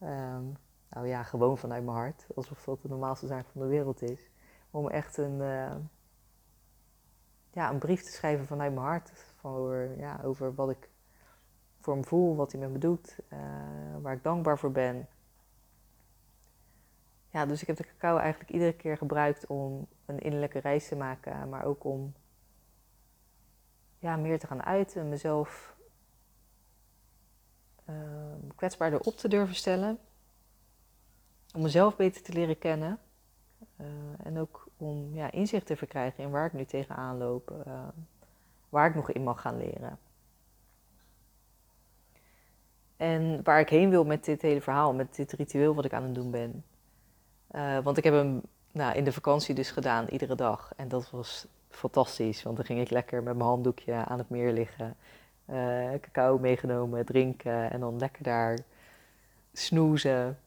Um, 0.04 0.58
nou 0.94 1.08
ja, 1.08 1.24
gewoon 1.24 1.58
vanuit 1.58 1.84
mijn 1.84 1.98
hart. 1.98 2.26
Alsof 2.36 2.64
dat 2.64 2.82
de 2.82 2.88
normaalste 2.88 3.28
zaak 3.28 3.46
van 3.48 3.62
de 3.62 3.68
wereld 3.68 4.02
is. 4.02 4.30
Om 4.72 4.90
echt 4.90 5.18
een, 5.18 5.40
uh, 5.40 5.76
ja, 7.52 7.70
een 7.70 7.80
brief 7.80 8.02
te 8.02 8.12
schrijven 8.12 8.46
vanuit 8.46 8.74
mijn 8.74 8.86
hart. 8.86 9.12
Over, 9.42 9.98
ja, 9.98 10.20
over 10.24 10.56
wat 10.56 10.70
ik 10.70 10.90
voor 11.80 11.94
hem 11.94 12.06
voel, 12.06 12.36
wat 12.36 12.52
hij 12.52 12.62
met 12.62 12.72
me 12.72 12.78
doet. 12.78 13.20
Uh, 13.34 13.40
waar 14.02 14.14
ik 14.14 14.24
dankbaar 14.24 14.58
voor 14.58 14.72
ben. 14.72 15.08
Ja, 17.30 17.46
dus 17.46 17.62
ik 17.62 17.68
heb 17.68 17.78
de 17.78 17.86
cacao 17.86 18.18
eigenlijk 18.18 18.52
iedere 18.52 18.74
keer 18.74 18.98
gebruikt 18.98 19.48
om 19.48 19.88
een 20.06 20.20
innerlijke 20.20 20.60
reis 20.60 20.88
te 20.88 20.96
maken. 20.96 21.50
Maar 21.50 21.66
ook 21.66 21.84
om 21.84 22.14
ja, 24.00 24.16
meer 24.16 24.40
te 24.40 24.48
gaan 24.48 24.64
uiten. 24.64 25.10
Mezelf 25.10 25.76
uh, 27.90 27.96
kwetsbaarder 28.56 29.00
op 29.00 29.16
te 29.16 29.28
durven 29.28 29.56
stellen. 29.56 30.00
Om 31.54 31.62
mezelf 31.62 31.96
beter 31.96 32.22
te 32.22 32.34
leren 32.34 32.58
kennen. 32.58 33.00
Uh, 33.82 33.88
en 34.24 34.40
ook 34.40 34.68
om 34.78 35.16
ja, 35.16 35.32
inzicht 35.32 35.66
te 35.66 35.76
verkrijgen 35.76 36.24
in 36.24 36.30
waar 36.30 36.46
ik 36.46 36.54
nu 36.54 36.66
tegenaan 36.66 37.18
loop. 37.18 37.54
Uh, 37.68 37.88
waar 38.70 38.90
ik 38.90 38.96
nog 38.96 39.12
in 39.12 39.24
mag 39.24 39.42
gaan 39.42 39.58
leren. 39.58 40.00
En 42.98 43.44
waar 43.44 43.60
ik 43.60 43.70
heen 43.70 43.90
wil 43.90 44.06
met 44.06 44.26
dit 44.26 44.42
hele 44.42 44.62
verhaal, 44.62 44.94
met 44.94 45.16
dit 45.16 45.32
ritueel 45.32 45.76
wat 45.76 45.86
ik 45.86 45.94
aan 45.94 46.04
het 46.04 46.16
doen 46.16 46.32
ben. 46.32 46.64
Uh, 47.52 47.80
want 47.80 47.98
ik 47.98 48.04
heb 48.04 48.14
hem 48.14 48.42
nou, 48.72 48.96
in 48.96 49.04
de 49.04 49.12
vakantie 49.12 49.56
dus 49.56 49.72
gedaan, 49.72 50.08
iedere 50.08 50.36
dag. 50.36 50.72
En 50.76 50.88
dat 50.88 51.10
was 51.10 51.48
fantastisch, 51.70 52.44
want 52.44 52.56
dan 52.56 52.66
ging 52.66 52.80
ik 52.80 52.90
lekker 52.90 53.24
met 53.24 53.36
mijn 53.36 53.50
handdoekje 53.50 53.94
aan 53.94 54.18
het 54.18 54.30
meer 54.30 54.52
liggen. 54.52 54.96
Cacao 56.02 56.38
meegenomen, 56.38 57.06
drinken 57.06 57.72
en 57.72 57.80
dan 57.80 57.98
lekker 57.98 58.24
daar 58.24 58.58
snoezen 59.54 60.38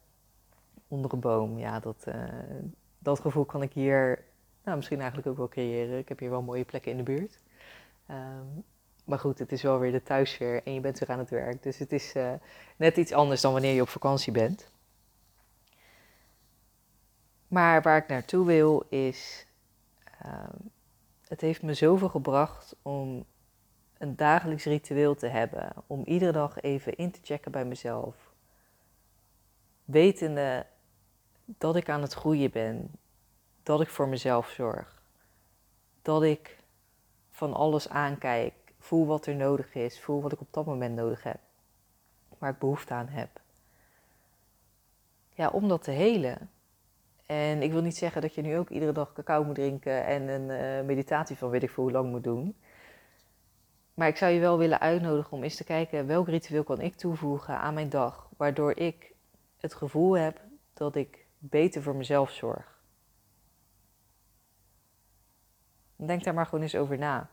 onder 0.88 1.12
een 1.12 1.20
boom. 1.20 1.58
Ja, 1.58 1.80
dat, 1.80 2.04
uh, 2.08 2.14
dat 2.98 3.20
gevoel 3.20 3.44
kan 3.44 3.62
ik 3.62 3.72
hier 3.72 4.24
nou, 4.64 4.76
misschien 4.76 4.98
eigenlijk 4.98 5.28
ook 5.28 5.36
wel 5.36 5.48
creëren. 5.48 5.98
Ik 5.98 6.08
heb 6.08 6.18
hier 6.18 6.30
wel 6.30 6.42
mooie 6.42 6.64
plekken 6.64 6.90
in 6.90 6.96
de 6.96 7.02
buurt. 7.02 7.38
Um, 8.10 8.64
maar 9.04 9.18
goed, 9.18 9.38
het 9.38 9.52
is 9.52 9.62
wel 9.62 9.78
weer 9.78 9.92
de 9.92 10.02
thuissfeer 10.02 10.62
en 10.62 10.74
je 10.74 10.80
bent 10.80 10.98
weer 10.98 11.08
aan 11.08 11.18
het 11.18 11.30
werk. 11.30 11.62
Dus 11.62 11.78
het 11.78 11.92
is 11.92 12.14
uh, 12.14 12.32
net 12.76 12.96
iets 12.96 13.12
anders 13.12 13.40
dan 13.40 13.52
wanneer 13.52 13.74
je 13.74 13.80
op 13.80 13.88
vakantie 13.88 14.32
bent. 14.32 14.70
Maar 17.48 17.82
waar 17.82 17.96
ik 17.96 18.08
naartoe 18.08 18.46
wil 18.46 18.84
is, 18.88 19.46
uh, 20.24 20.48
het 21.28 21.40
heeft 21.40 21.62
me 21.62 21.74
zoveel 21.74 22.08
gebracht 22.08 22.76
om 22.82 23.24
een 23.98 24.16
dagelijks 24.16 24.64
ritueel 24.64 25.14
te 25.14 25.26
hebben. 25.26 25.72
Om 25.86 26.02
iedere 26.04 26.32
dag 26.32 26.60
even 26.60 26.96
in 26.96 27.10
te 27.10 27.20
checken 27.22 27.52
bij 27.52 27.64
mezelf. 27.64 28.34
Wetende 29.84 30.66
dat 31.46 31.76
ik 31.76 31.88
aan 31.88 32.02
het 32.02 32.12
groeien 32.12 32.50
ben. 32.50 32.90
Dat 33.62 33.80
ik 33.80 33.88
voor 33.88 34.08
mezelf 34.08 34.48
zorg. 34.48 35.02
Dat 36.02 36.22
ik 36.22 36.56
van 37.30 37.54
alles 37.54 37.88
aankijk. 37.88 38.54
Voel 38.78 39.06
wat 39.06 39.26
er 39.26 39.34
nodig 39.34 39.74
is. 39.74 40.00
Voel 40.00 40.22
wat 40.22 40.32
ik 40.32 40.40
op 40.40 40.48
dat 40.52 40.66
moment 40.66 40.94
nodig 40.94 41.22
heb. 41.22 41.38
Waar 42.38 42.50
ik 42.50 42.58
behoefte 42.58 42.94
aan 42.94 43.08
heb. 43.08 43.40
Ja, 45.34 45.48
om 45.48 45.68
dat 45.68 45.82
te 45.82 45.90
helen. 45.90 46.50
En 47.26 47.62
ik 47.62 47.72
wil 47.72 47.82
niet 47.82 47.96
zeggen 47.96 48.22
dat 48.22 48.34
je 48.34 48.42
nu 48.42 48.58
ook 48.58 48.70
iedere 48.70 48.92
dag 48.92 49.12
cacao 49.12 49.44
moet 49.44 49.54
drinken 49.54 50.04
en 50.04 50.28
een 50.28 50.80
uh, 50.80 50.86
meditatie 50.86 51.36
van 51.36 51.50
weet 51.50 51.62
ik 51.62 51.70
veel 51.70 51.82
hoe 51.82 51.92
lang 51.92 52.10
moet 52.10 52.24
doen. 52.24 52.56
Maar 53.94 54.08
ik 54.08 54.16
zou 54.16 54.32
je 54.32 54.40
wel 54.40 54.58
willen 54.58 54.80
uitnodigen 54.80 55.32
om 55.32 55.42
eens 55.42 55.56
te 55.56 55.64
kijken 55.64 56.06
welk 56.06 56.28
ritueel 56.28 56.64
kan 56.64 56.80
ik 56.80 56.94
toevoegen 56.94 57.58
aan 57.58 57.74
mijn 57.74 57.88
dag, 57.88 58.28
waardoor 58.36 58.76
ik 58.76 59.14
het 59.56 59.74
gevoel 59.74 60.16
heb 60.16 60.40
dat 60.72 60.96
ik 60.96 61.25
beter 61.38 61.82
voor 61.82 61.96
mezelf 61.96 62.30
zorg. 62.30 62.80
Denk 65.96 66.24
daar 66.24 66.34
maar 66.34 66.46
gewoon 66.46 66.62
eens 66.62 66.74
over 66.74 66.98
na. 66.98 67.30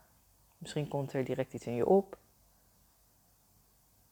Misschien 0.57 0.87
komt 0.87 1.13
er 1.13 1.23
direct 1.23 1.53
iets 1.53 1.65
in 1.65 1.75
je 1.75 1.85
op. 1.85 2.17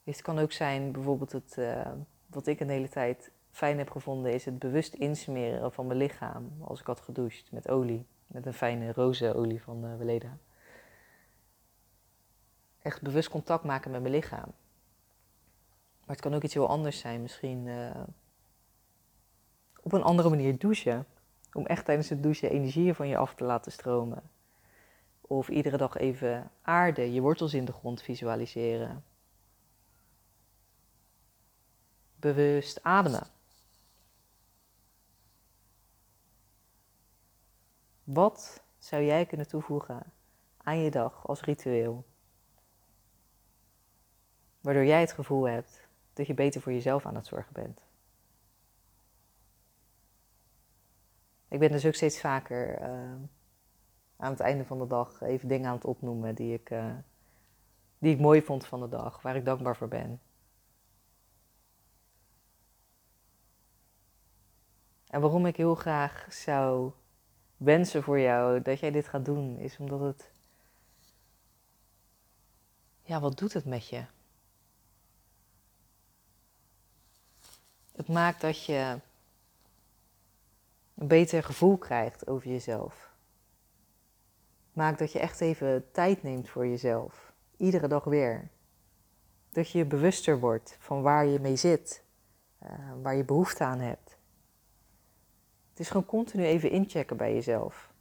Het 0.04 0.22
kan 0.22 0.40
ook 0.40 0.52
zijn 0.52 0.92
bijvoorbeeld 0.92 1.32
het, 1.32 1.56
uh, 1.60 1.92
wat 2.28 2.48
ik 2.48 2.60
een 2.60 2.70
hele 2.70 2.90
tijd 2.90 3.32
fijn 3.52 3.78
heb 3.78 3.90
gevonden, 3.90 4.34
is 4.34 4.46
het 4.46 4.60
bewust 4.60 4.94
insmeren 4.94 5.74
van 5.74 5.88
mijn 5.88 6.00
lichaam 6.00 6.52
als 6.62 6.80
ik 6.80 6.86
had 6.86 7.02
gedoucht 7.02 7.52
met 7.52 7.70
olie. 7.70 8.06
Met 8.28 8.46
een 8.46 8.54
fijne 8.54 8.92
roze 8.92 9.36
olie 9.36 9.62
van 9.62 9.86
uh, 9.86 9.98
Weleda. 9.98 10.38
Echt 12.82 13.02
bewust 13.02 13.30
contact 13.30 13.64
maken 13.64 13.92
met 13.92 14.02
mijn 14.02 14.14
lichaam. 14.14 14.54
Maar 16.00 16.16
het 16.16 16.20
kan 16.20 16.34
ook 16.34 16.44
iets 16.44 16.54
heel 16.54 16.68
anders 16.68 17.00
zijn. 17.00 17.22
Misschien 17.22 17.66
uh, 17.66 17.92
op 19.82 19.94
een 19.94 20.04
andere 20.04 20.30
manier 20.30 20.58
douchen. 20.58 21.06
Om 21.54 21.66
echt 21.66 21.86
tijdens 21.86 22.10
het 22.10 22.24
douchen 22.24 22.50
energieën 22.50 22.96
van 22.96 23.08
je 23.08 23.18
af 23.18 23.36
te 23.36 23.44
laten 23.44 23.72
stromen. 23.72 24.24
Of 25.22 25.50
iedere 25.50 25.78
dag 25.78 25.98
even 25.98 26.52
aarde, 26.62 27.14
je 27.14 27.22
wortels 27.22 27.54
in 27.54 27.66
de 27.66 27.72
grond 27.72 28.02
visualiseren. 28.02 29.04
Bewust 32.16 32.84
ademen. 32.84 33.28
Wat 38.04 38.64
zou 38.78 39.04
jij 39.04 39.26
kunnen 39.26 39.48
toevoegen 39.48 40.04
aan 40.58 40.80
je 40.80 40.92
dag 40.92 41.28
als 41.28 41.42
ritueel? 41.42 42.06
Waardoor 44.62 44.86
jij 44.86 45.00
het 45.00 45.12
gevoel 45.12 45.48
hebt 45.48 45.88
dat 46.14 46.28
je 46.28 46.34
beter 46.34 46.62
voor 46.62 46.72
jezelf 46.72 47.06
aan 47.06 47.16
het 47.16 47.28
zorgen 47.28 47.54
bent. 47.54 47.91
Ik 51.52 51.60
ben 51.60 51.72
dus 51.72 51.86
ook 51.86 51.94
steeds 51.94 52.20
vaker 52.20 52.82
uh, 52.82 52.88
aan 54.18 54.32
het 54.32 54.40
einde 54.40 54.66
van 54.66 54.80
de 54.80 54.88
dag 54.88 55.22
even 55.22 55.48
dingen 55.48 55.68
aan 55.70 55.76
het 55.76 55.86
opnoemen 55.86 56.36
die 56.36 56.54
ik, 56.54 56.70
uh, 56.70 56.96
die 57.98 58.14
ik 58.14 58.20
mooi 58.20 58.42
vond 58.42 58.66
van 58.66 58.80
de 58.80 58.90
dag, 58.90 59.22
waar 59.22 59.36
ik 59.36 59.46
dankbaar 59.46 59.76
voor 59.76 59.88
ben. 59.88 60.22
En 65.08 65.22
waarom 65.22 65.46
ik 65.46 65.56
heel 65.56 65.76
graag 65.76 66.34
zou 66.34 66.92
wensen 67.58 68.04
voor 68.04 68.20
jou 68.20 68.62
dat 68.62 68.80
jij 68.80 68.92
dit 68.92 69.08
gaat 69.08 69.26
doen, 69.26 69.58
is 69.58 69.78
omdat 69.78 70.00
het. 70.00 70.32
Ja, 73.04 73.20
wat 73.20 73.38
doet 73.38 73.54
het 73.54 73.66
met 73.66 73.88
je? 73.88 74.06
Het 77.92 78.08
maakt 78.08 78.42
dat 78.42 78.66
je 78.66 79.00
een 81.02 81.08
beter 81.08 81.44
gevoel 81.44 81.78
krijgt 81.78 82.28
over 82.28 82.50
jezelf. 82.50 83.12
Het 84.66 84.76
maakt 84.76 85.00
dat 85.00 85.12
je 85.12 85.20
echt 85.20 85.42
even 85.42 85.92
tijd 85.92 86.24
neemt 86.24 86.50
voor 86.50 86.68
jezelf. 86.68 87.34
Iedere 87.58 87.88
dag 87.88 88.04
weer. 88.04 88.50
Dat 89.50 89.72
je 89.72 89.86
bewuster 89.86 90.40
wordt 90.40 90.76
van 90.80 91.02
waar 91.02 91.26
je 91.26 91.40
mee 91.40 91.56
zit, 91.56 92.04
uh, 92.64 92.70
waar 93.02 93.16
je 93.16 93.24
behoefte 93.24 93.64
aan 93.64 93.80
hebt. 93.80 94.18
Het 95.70 95.80
is 95.80 95.88
gewoon 95.88 96.06
continu 96.06 96.44
even 96.44 96.70
inchecken 96.70 97.18
bij 97.18 97.34
jezelf. 97.34 97.94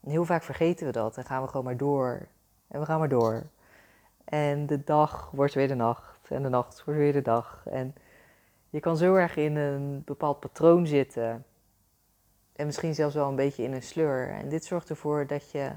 En 0.00 0.10
heel 0.10 0.24
vaak 0.24 0.42
vergeten 0.42 0.86
we 0.86 0.92
dat 0.92 1.16
en 1.16 1.24
gaan 1.24 1.42
we 1.42 1.48
gewoon 1.48 1.64
maar 1.64 1.76
door. 1.76 2.28
En 2.68 2.80
we 2.80 2.86
gaan 2.86 2.98
maar 2.98 3.08
door. 3.08 3.46
En 4.24 4.66
de 4.66 4.84
dag 4.84 5.30
wordt 5.30 5.54
weer 5.54 5.68
de 5.68 5.74
nacht. 5.74 6.30
En 6.30 6.42
de 6.42 6.48
nacht 6.48 6.84
wordt 6.84 7.00
weer 7.00 7.12
de 7.12 7.22
dag. 7.22 7.66
En 7.66 7.94
je 8.70 8.80
kan 8.80 8.96
zo 8.96 9.14
erg 9.14 9.36
in 9.36 9.56
een 9.56 10.02
bepaald 10.04 10.40
patroon 10.40 10.86
zitten. 10.86 11.44
En 12.52 12.66
misschien 12.66 12.94
zelfs 12.94 13.14
wel 13.14 13.28
een 13.28 13.36
beetje 13.36 13.62
in 13.62 13.72
een 13.72 13.82
sleur. 13.82 14.30
En 14.30 14.48
dit 14.48 14.64
zorgt 14.64 14.90
ervoor 14.90 15.26
dat 15.26 15.50
je 15.50 15.70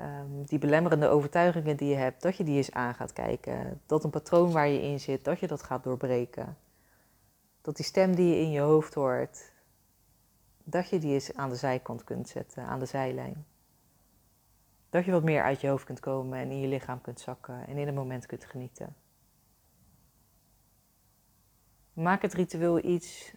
um, 0.00 0.44
die 0.44 0.58
belemmerende 0.58 1.08
overtuigingen 1.08 1.76
die 1.76 1.88
je 1.88 1.96
hebt, 1.96 2.22
dat 2.22 2.36
je 2.36 2.44
die 2.44 2.56
eens 2.56 2.72
aan 2.72 2.94
gaat 2.94 3.12
kijken. 3.12 3.80
Dat 3.86 4.04
een 4.04 4.10
patroon 4.10 4.52
waar 4.52 4.68
je 4.68 4.82
in 4.82 5.00
zit, 5.00 5.24
dat 5.24 5.40
je 5.40 5.46
dat 5.46 5.62
gaat 5.62 5.84
doorbreken. 5.84 6.56
Dat 7.60 7.76
die 7.76 7.84
stem 7.84 8.14
die 8.14 8.28
je 8.28 8.40
in 8.40 8.50
je 8.50 8.60
hoofd 8.60 8.94
hoort, 8.94 9.52
dat 10.64 10.88
je 10.88 10.98
die 10.98 11.12
eens 11.12 11.34
aan 11.34 11.48
de 11.48 11.56
zijkant 11.56 12.04
kunt 12.04 12.28
zetten, 12.28 12.64
aan 12.64 12.78
de 12.78 12.86
zijlijn. 12.86 13.46
Dat 14.90 15.04
je 15.04 15.10
wat 15.10 15.22
meer 15.22 15.42
uit 15.42 15.60
je 15.60 15.68
hoofd 15.68 15.84
kunt 15.84 16.00
komen 16.00 16.38
en 16.38 16.50
in 16.50 16.60
je 16.60 16.68
lichaam 16.68 17.00
kunt 17.00 17.20
zakken 17.20 17.66
en 17.66 17.76
in 17.76 17.88
een 17.88 17.94
moment 17.94 18.26
kunt 18.26 18.44
genieten. 18.44 18.94
Maak 22.00 22.22
het 22.22 22.34
ritueel 22.34 22.84
iets 22.84 23.34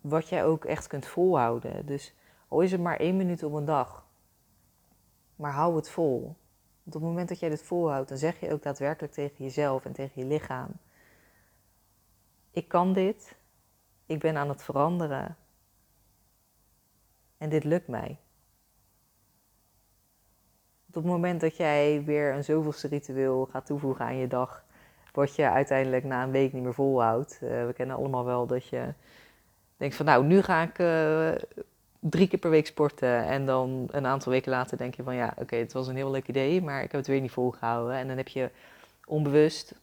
wat 0.00 0.28
jij 0.28 0.44
ook 0.44 0.64
echt 0.64 0.86
kunt 0.86 1.06
volhouden. 1.06 1.86
Dus 1.86 2.14
al 2.48 2.60
is 2.60 2.72
het 2.72 2.80
maar 2.80 2.96
één 2.96 3.16
minuut 3.16 3.42
op 3.42 3.52
een 3.52 3.64
dag. 3.64 4.06
Maar 5.36 5.52
hou 5.52 5.76
het 5.76 5.90
vol. 5.90 6.22
Want 6.82 6.96
op 6.96 7.02
het 7.02 7.10
moment 7.10 7.28
dat 7.28 7.38
jij 7.38 7.48
dit 7.48 7.62
volhoudt, 7.62 8.08
dan 8.08 8.18
zeg 8.18 8.40
je 8.40 8.52
ook 8.52 8.62
daadwerkelijk 8.62 9.12
tegen 9.12 9.44
jezelf 9.44 9.84
en 9.84 9.92
tegen 9.92 10.22
je 10.22 10.28
lichaam: 10.28 10.70
Ik 12.50 12.68
kan 12.68 12.92
dit. 12.92 13.36
Ik 14.06 14.18
ben 14.18 14.36
aan 14.36 14.48
het 14.48 14.62
veranderen. 14.62 15.36
En 17.38 17.48
dit 17.48 17.64
lukt 17.64 17.88
mij. 17.88 18.18
Op 20.88 20.94
het 20.94 21.04
moment 21.04 21.40
dat 21.40 21.56
jij 21.56 22.04
weer 22.04 22.34
een 22.34 22.44
zoveelste 22.44 22.88
ritueel 22.88 23.46
gaat 23.46 23.66
toevoegen 23.66 24.04
aan 24.04 24.16
je 24.16 24.26
dag, 24.26 24.63
wat 25.14 25.36
je 25.36 25.50
uiteindelijk 25.50 26.04
na 26.04 26.22
een 26.22 26.30
week 26.30 26.52
niet 26.52 26.62
meer 26.62 26.74
volhoudt. 26.74 27.38
Uh, 27.42 27.66
we 27.66 27.72
kennen 27.72 27.96
allemaal 27.96 28.24
wel 28.24 28.46
dat 28.46 28.68
je 28.68 28.92
denkt 29.76 29.96
van 29.96 30.06
nou, 30.06 30.24
nu 30.24 30.42
ga 30.42 30.62
ik 30.62 30.78
uh, 30.78 31.32
drie 31.98 32.28
keer 32.28 32.38
per 32.38 32.50
week 32.50 32.66
sporten. 32.66 33.24
En 33.24 33.46
dan 33.46 33.88
een 33.90 34.06
aantal 34.06 34.32
weken 34.32 34.50
later 34.50 34.76
denk 34.76 34.94
je 34.94 35.02
van 35.02 35.14
ja, 35.14 35.34
oké, 35.38 35.56
het 35.56 35.72
was 35.72 35.88
een 35.88 35.96
heel 35.96 36.10
leuk 36.10 36.28
idee, 36.28 36.62
maar 36.62 36.82
ik 36.82 36.92
heb 36.92 37.00
het 37.00 37.06
weer 37.06 37.20
niet 37.20 37.30
volgehouden. 37.30 37.96
En 37.96 38.08
dan 38.08 38.16
heb 38.16 38.28
je 38.28 38.50
onbewust 39.06 39.74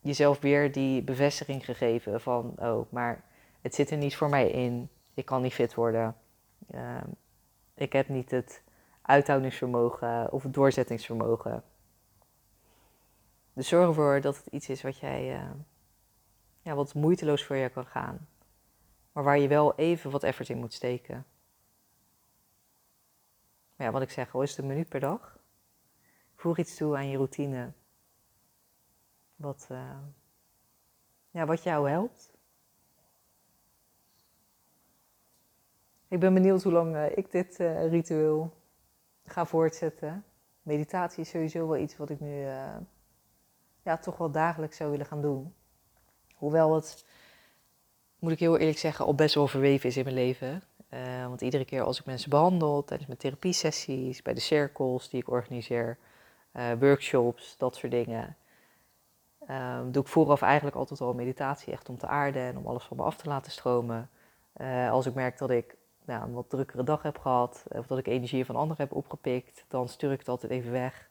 jezelf 0.00 0.40
weer 0.40 0.72
die 0.72 1.02
bevestiging 1.02 1.64
gegeven 1.64 2.20
van 2.20 2.54
oh, 2.58 2.86
maar 2.88 3.22
het 3.60 3.74
zit 3.74 3.90
er 3.90 3.96
niet 3.96 4.16
voor 4.16 4.28
mij 4.28 4.50
in. 4.50 4.88
Ik 5.14 5.24
kan 5.24 5.42
niet 5.42 5.54
fit 5.54 5.74
worden. 5.74 6.16
Uh, 6.74 6.80
ik 7.74 7.92
heb 7.92 8.08
niet 8.08 8.30
het 8.30 8.62
uithoudingsvermogen 9.02 10.32
of 10.32 10.42
het 10.42 10.54
doorzettingsvermogen. 10.54 11.62
Dus 13.54 13.68
zorg 13.68 13.88
ervoor 13.88 14.20
dat 14.20 14.36
het 14.36 14.46
iets 14.46 14.68
is 14.68 14.82
wat 14.82 14.98
jij, 14.98 15.42
uh, 15.42 15.50
ja, 16.62 16.74
wat 16.74 16.94
moeiteloos 16.94 17.44
voor 17.44 17.56
je 17.56 17.68
kan 17.68 17.86
gaan. 17.86 18.28
Maar 19.12 19.24
waar 19.24 19.38
je 19.38 19.48
wel 19.48 19.74
even 19.74 20.10
wat 20.10 20.22
effort 20.22 20.48
in 20.48 20.58
moet 20.58 20.72
steken. 20.72 21.26
Maar 23.76 23.86
ja, 23.86 23.92
wat 23.92 24.02
ik 24.02 24.10
zeg, 24.10 24.30
hoe 24.30 24.42
is 24.42 24.50
het 24.50 24.58
een 24.58 24.66
minuut 24.66 24.88
per 24.88 25.00
dag? 25.00 25.38
Voeg 26.34 26.58
iets 26.58 26.76
toe 26.76 26.96
aan 26.96 27.08
je 27.08 27.16
routine. 27.16 27.72
Wat, 29.36 29.68
uh, 29.70 29.98
ja, 31.30 31.46
wat 31.46 31.62
jou 31.62 31.88
helpt. 31.90 32.32
Ik 36.08 36.20
ben 36.20 36.34
benieuwd 36.34 36.62
hoe 36.62 36.72
lang 36.72 36.94
uh, 36.94 37.16
ik 37.16 37.30
dit 37.30 37.56
ritueel 37.90 38.56
ga 39.24 39.46
voortzetten. 39.46 40.24
Meditatie 40.62 41.22
is 41.22 41.28
sowieso 41.28 41.68
wel 41.68 41.78
iets 41.78 41.96
wat 41.96 42.10
ik 42.10 42.20
nu 42.20 42.46
ja, 43.84 43.96
toch 43.96 44.16
wel 44.16 44.30
dagelijks 44.30 44.76
zou 44.76 44.90
willen 44.90 45.06
gaan 45.06 45.22
doen. 45.22 45.54
Hoewel 46.34 46.74
het, 46.74 47.04
moet 48.18 48.32
ik 48.32 48.38
heel 48.38 48.58
eerlijk 48.58 48.78
zeggen, 48.78 49.04
al 49.04 49.14
best 49.14 49.34
wel 49.34 49.46
verweven 49.46 49.88
is 49.88 49.96
in 49.96 50.04
mijn 50.04 50.16
leven. 50.16 50.62
Uh, 50.90 51.26
want 51.26 51.40
iedere 51.40 51.64
keer 51.64 51.82
als 51.82 51.98
ik 51.98 52.04
mensen 52.04 52.30
behandel, 52.30 52.84
tijdens 52.84 53.08
mijn 53.08 53.20
therapiesessies, 53.20 54.22
bij 54.22 54.34
de 54.34 54.40
cirkels 54.40 55.10
die 55.10 55.20
ik 55.20 55.30
organiseer, 55.30 55.98
uh, 56.52 56.72
workshops, 56.78 57.56
dat 57.56 57.76
soort 57.76 57.92
dingen, 57.92 58.36
um, 59.50 59.92
doe 59.92 60.02
ik 60.02 60.08
vooraf 60.08 60.42
eigenlijk 60.42 60.76
altijd 60.76 61.00
al 61.00 61.14
meditatie, 61.14 61.72
echt 61.72 61.88
om 61.88 61.98
te 61.98 62.06
aarden 62.06 62.42
en 62.42 62.56
om 62.56 62.66
alles 62.66 62.84
van 62.84 62.96
me 62.96 63.02
af 63.02 63.16
te 63.16 63.28
laten 63.28 63.52
stromen. 63.52 64.10
Als 64.90 65.06
ik 65.06 65.14
merk 65.14 65.38
dat 65.38 65.50
ik 65.50 65.76
nou, 66.04 66.22
een 66.22 66.32
wat 66.32 66.50
drukkere 66.50 66.82
dag 66.82 67.02
heb 67.02 67.18
gehad, 67.18 67.64
of 67.68 67.86
dat 67.86 67.98
ik 67.98 68.06
energie 68.06 68.44
van 68.44 68.56
anderen 68.56 68.86
heb 68.86 68.96
opgepikt, 68.96 69.64
dan 69.68 69.88
stuur 69.88 70.12
ik 70.12 70.18
het 70.18 70.28
altijd 70.28 70.52
even 70.52 70.72
weg 70.72 71.08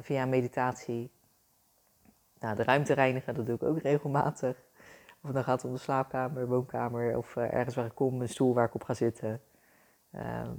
via 0.00 0.26
meditatie. 0.26 1.10
Nou, 2.40 2.56
de 2.56 2.62
ruimte 2.62 2.92
reinigen, 2.92 3.34
dat 3.34 3.46
doe 3.46 3.54
ik 3.54 3.62
ook 3.62 3.80
regelmatig. 3.80 4.56
Of 5.22 5.30
dan 5.30 5.44
gaat 5.44 5.62
het 5.62 5.70
om 5.70 5.76
de 5.76 5.82
slaapkamer, 5.82 6.46
woonkamer 6.46 7.16
of 7.16 7.36
uh, 7.36 7.52
ergens 7.52 7.74
waar 7.74 7.86
ik 7.86 7.94
kom, 7.94 8.20
een 8.20 8.28
stoel 8.28 8.54
waar 8.54 8.66
ik 8.66 8.74
op 8.74 8.84
ga 8.84 8.94
zitten. 8.94 9.42
Um, 10.14 10.56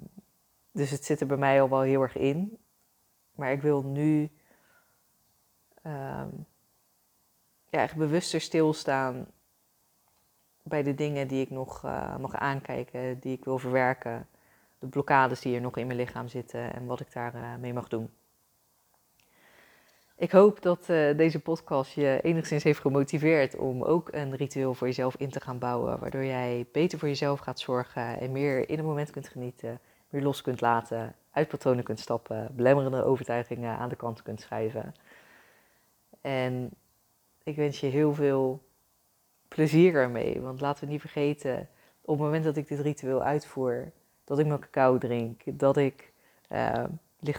dus 0.72 0.90
het 0.92 1.06
zit 1.06 1.22
er 1.22 1.28
bij 1.28 1.38
mij 1.38 1.62
al 1.62 1.70
wel 1.70 1.82
heel 1.82 2.02
erg 2.02 2.18
in. 2.18 2.58
Maar 3.36 3.52
ik 3.52 3.62
wil 3.62 3.84
nu 3.84 4.32
um, 5.84 6.46
ja, 7.70 7.80
echt 7.80 7.96
bewuster 7.96 8.42
stilstaan 8.42 9.28
bij 10.64 10.84
de 10.84 10.96
dingen 10.96 11.28
die 11.28 11.42
ik 11.42 11.50
nog 11.50 11.86
uh, 11.86 12.18
mag 12.18 12.36
aankijken, 12.36 13.20
die 13.20 13.38
ik 13.38 13.46
wil 13.46 13.58
verwerken. 13.58 14.28
De 14.80 14.88
blokkades 14.88 15.42
die 15.42 15.56
er 15.56 15.62
nog 15.62 15.78
in 15.78 15.88
mijn 15.88 16.00
lichaam 16.00 16.28
zitten 16.28 16.74
en 16.74 16.86
wat 16.86 17.00
ik 17.00 17.14
daar 17.14 17.36
uh, 17.36 17.56
mee 17.56 17.74
mag 17.74 17.88
doen. 17.88 18.10
Ik 20.22 20.32
hoop 20.32 20.62
dat 20.62 20.88
uh, 20.90 21.18
deze 21.18 21.40
podcast 21.40 21.94
je 21.94 22.20
enigszins 22.22 22.64
heeft 22.64 22.80
gemotiveerd 22.80 23.56
om 23.56 23.84
ook 23.84 24.10
een 24.12 24.36
ritueel 24.36 24.74
voor 24.74 24.88
jezelf 24.88 25.16
in 25.16 25.30
te 25.30 25.42
gaan 25.42 25.60
bouwen, 25.60 26.00
waardoor 26.00 26.26
jij 26.26 26.66
beter 26.72 27.00
voor 27.00 27.08
jezelf 27.08 27.40
gaat 27.40 27.60
zorgen 27.60 28.20
en 28.20 28.32
meer 28.32 28.70
in 28.70 28.78
het 28.78 28.86
moment 28.86 29.10
kunt 29.10 29.28
genieten, 29.28 29.80
meer 30.10 30.22
los 30.22 30.42
kunt 30.42 30.62
laten, 30.62 31.16
uit 31.32 31.48
patronen 31.48 31.84
kunt 31.84 32.00
stappen, 32.00 32.50
belemmerende 32.56 33.04
overtuigingen 33.04 33.78
aan 33.78 33.90
de 33.90 33.96
kant 33.96 34.22
kunt 34.22 34.42
schrijven. 34.42 34.94
En 36.22 36.70
ik 37.44 37.56
wens 37.56 37.80
je 37.80 37.88
heel 37.88 38.14
veel 38.14 38.64
plezier 39.48 39.96
ermee, 39.96 40.42
want 40.42 40.62
laten 40.62 40.86
we 40.86 40.92
niet 40.92 41.02
vergeten, 41.02 41.70
op 42.02 42.18
het 42.18 42.26
moment 42.26 42.44
dat 42.44 42.58
ik 42.58 42.68
dit 42.68 42.80
ritueel 42.80 43.24
uitvoer, 43.24 43.92
dat 44.24 44.40
ik 44.40 44.46
mijn 44.46 44.60
cacao 44.60 44.98
drink, 44.98 45.42
dat 45.46 45.78
ik 45.78 46.12
uh, 46.52 46.84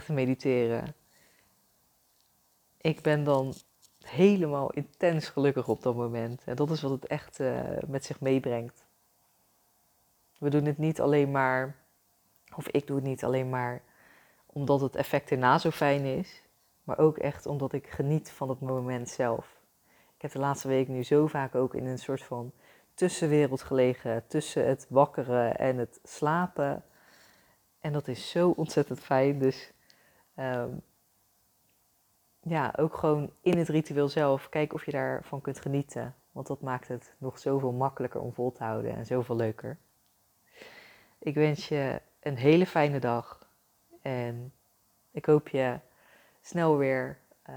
te 0.05 0.13
mediteren 0.13 0.95
ik 2.83 3.01
ben 3.01 3.23
dan 3.23 3.53
helemaal 4.01 4.71
intens 4.71 5.29
gelukkig 5.29 5.67
op 5.67 5.81
dat 5.81 5.95
moment. 5.95 6.43
En 6.45 6.55
dat 6.55 6.69
is 6.69 6.81
wat 6.81 6.91
het 6.91 7.07
echt 7.07 7.39
uh, 7.39 7.59
met 7.87 8.05
zich 8.05 8.19
meebrengt. 8.19 8.85
We 10.37 10.49
doen 10.49 10.65
het 10.65 10.77
niet 10.77 11.01
alleen 11.01 11.31
maar, 11.31 11.75
of 12.55 12.67
ik 12.67 12.87
doe 12.87 12.95
het 12.95 13.05
niet 13.05 13.23
alleen 13.23 13.49
maar 13.49 13.81
omdat 14.45 14.81
het 14.81 14.95
effect 14.95 15.31
erna 15.31 15.57
zo 15.57 15.69
fijn 15.69 16.05
is, 16.05 16.43
maar 16.83 16.97
ook 16.97 17.17
echt 17.17 17.45
omdat 17.45 17.73
ik 17.73 17.87
geniet 17.87 18.31
van 18.31 18.49
het 18.49 18.59
moment 18.59 19.09
zelf. 19.09 19.61
Ik 20.15 20.21
heb 20.21 20.31
de 20.31 20.39
laatste 20.39 20.67
week 20.67 20.87
nu 20.87 21.03
zo 21.03 21.27
vaak 21.27 21.55
ook 21.55 21.75
in 21.75 21.85
een 21.85 21.99
soort 21.99 22.23
van 22.23 22.51
tussenwereld 22.93 23.61
gelegen, 23.61 24.27
tussen 24.27 24.67
het 24.67 24.85
wakkeren 24.89 25.57
en 25.57 25.77
het 25.77 25.99
slapen. 26.03 26.83
En 27.79 27.93
dat 27.93 28.07
is 28.07 28.29
zo 28.29 28.49
ontzettend 28.49 28.99
fijn. 28.99 29.39
Dus 29.39 29.71
um, 30.35 30.81
ja, 32.43 32.73
ook 32.77 32.97
gewoon 32.97 33.31
in 33.41 33.57
het 33.57 33.69
ritueel 33.69 34.09
zelf, 34.09 34.49
kijk 34.49 34.73
of 34.73 34.85
je 34.85 34.91
daarvan 34.91 35.41
kunt 35.41 35.59
genieten. 35.59 36.15
Want 36.31 36.47
dat 36.47 36.61
maakt 36.61 36.87
het 36.87 37.13
nog 37.17 37.39
zoveel 37.39 37.71
makkelijker 37.71 38.21
om 38.21 38.33
vol 38.33 38.51
te 38.51 38.63
houden 38.63 38.95
en 38.95 39.05
zoveel 39.05 39.35
leuker. 39.35 39.77
Ik 41.17 41.35
wens 41.35 41.67
je 41.67 42.01
een 42.19 42.37
hele 42.37 42.65
fijne 42.65 42.99
dag 42.99 43.49
en 44.01 44.53
ik 45.11 45.25
hoop 45.25 45.47
je 45.47 45.79
snel 46.41 46.77
weer 46.77 47.17
uh, 47.49 47.55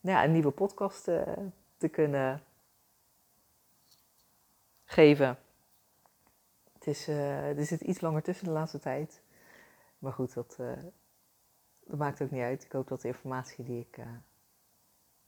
ja, 0.00 0.24
een 0.24 0.32
nieuwe 0.32 0.50
podcast 0.50 1.08
uh, 1.08 1.22
te 1.76 1.88
kunnen 1.88 2.42
geven. 4.84 5.38
Het 6.72 6.86
is, 6.86 7.08
uh, 7.08 7.58
er 7.58 7.64
zit 7.64 7.80
iets 7.80 8.00
langer 8.00 8.22
tussen 8.22 8.46
de 8.46 8.52
laatste 8.52 8.78
tijd. 8.78 9.22
Maar 9.98 10.12
goed, 10.12 10.34
dat, 10.34 10.58
dat 11.90 11.98
maakt 11.98 12.22
ook 12.22 12.30
niet 12.30 12.42
uit. 12.42 12.64
Ik 12.64 12.72
hoop 12.72 12.88
dat 12.88 13.00
de 13.00 13.08
informatie 13.08 13.64
die 13.64 13.80
ik 13.80 13.98
uh, 13.98 14.06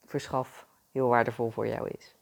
verschaf 0.05 0.67
heel 0.91 1.09
waardevol 1.09 1.51
voor 1.51 1.67
jou 1.67 1.89
is. 1.89 2.17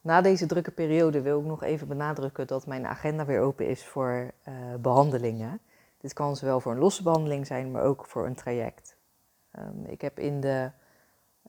Na 0.00 0.20
deze 0.20 0.46
drukke 0.46 0.70
periode 0.70 1.20
wil 1.20 1.40
ik 1.40 1.46
nog 1.46 1.62
even 1.62 1.88
benadrukken 1.88 2.46
dat 2.46 2.66
mijn 2.66 2.86
agenda 2.86 3.24
weer 3.24 3.40
open 3.40 3.68
is 3.68 3.86
voor 3.86 4.30
uh, 4.48 4.54
behandelingen. 4.80 5.60
Dit 5.98 6.12
kan 6.12 6.36
zowel 6.36 6.60
voor 6.60 6.72
een 6.72 6.78
losse 6.78 7.02
behandeling 7.02 7.46
zijn, 7.46 7.70
maar 7.70 7.82
ook 7.82 8.06
voor 8.06 8.26
een 8.26 8.34
traject. 8.34 8.96
Um, 9.58 9.84
ik 9.86 10.00
heb 10.00 10.18
in 10.18 10.40
de 10.40 10.70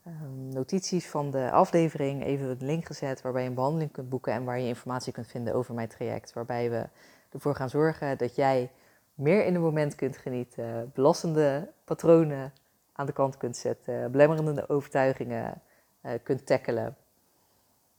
um, 0.07 0.47
notities 0.49 1.09
van 1.09 1.31
de 1.31 1.51
aflevering 1.51 2.23
even 2.23 2.49
een 2.49 2.65
link 2.65 2.85
gezet 2.85 3.21
waarbij 3.21 3.41
je 3.41 3.49
een 3.49 3.55
behandeling 3.55 3.91
kunt 3.91 4.09
boeken 4.09 4.33
en 4.33 4.43
waar 4.43 4.59
je 4.59 4.67
informatie 4.67 5.13
kunt 5.13 5.27
vinden 5.27 5.53
over 5.53 5.73
mijn 5.73 5.87
traject. 5.87 6.33
Waarbij 6.33 6.69
we 6.69 6.89
ervoor 7.29 7.55
gaan 7.55 7.69
zorgen 7.69 8.17
dat 8.17 8.35
jij 8.35 8.71
meer 9.13 9.45
in 9.45 9.53
het 9.53 9.63
moment 9.63 9.95
kunt 9.95 10.17
genieten, 10.17 10.91
belastende 10.93 11.71
patronen 11.83 12.53
aan 12.93 13.05
de 13.05 13.11
kant 13.11 13.37
kunt 13.37 13.57
zetten, 13.57 14.11
belemmerende 14.11 14.69
overtuigingen 14.69 15.61
uh, 16.01 16.11
kunt 16.23 16.45
tackelen. 16.45 16.97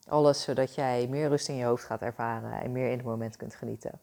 Alles 0.09 0.43
zodat 0.43 0.75
jij 0.75 1.09
meer 1.09 1.29
rust 1.29 1.49
in 1.49 1.55
je 1.55 1.65
hoofd 1.65 1.85
gaat 1.85 2.03
ervaren 2.03 2.61
en 2.61 2.73
meer 2.73 2.91
in 2.91 2.97
het 2.97 3.07
moment 3.07 3.37
kunt 3.37 3.55
genieten. 3.55 4.01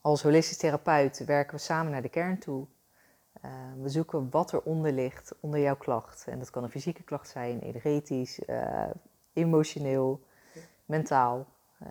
Als 0.00 0.22
holistisch 0.22 0.56
therapeut 0.56 1.24
werken 1.24 1.54
we 1.54 1.60
samen 1.60 1.92
naar 1.92 2.02
de 2.02 2.08
kern 2.08 2.38
toe. 2.38 2.66
Uh, 3.44 3.50
we 3.82 3.88
zoeken 3.88 4.30
wat 4.30 4.52
eronder 4.52 4.92
ligt, 4.92 5.34
onder 5.40 5.60
jouw 5.60 5.76
klacht. 5.76 6.26
En 6.26 6.38
dat 6.38 6.50
kan 6.50 6.62
een 6.62 6.70
fysieke 6.70 7.02
klacht 7.02 7.28
zijn, 7.28 7.60
energetisch, 7.60 8.40
uh, 8.46 8.90
emotioneel, 9.32 10.20
mentaal. 10.84 11.46
Uh, 11.82 11.88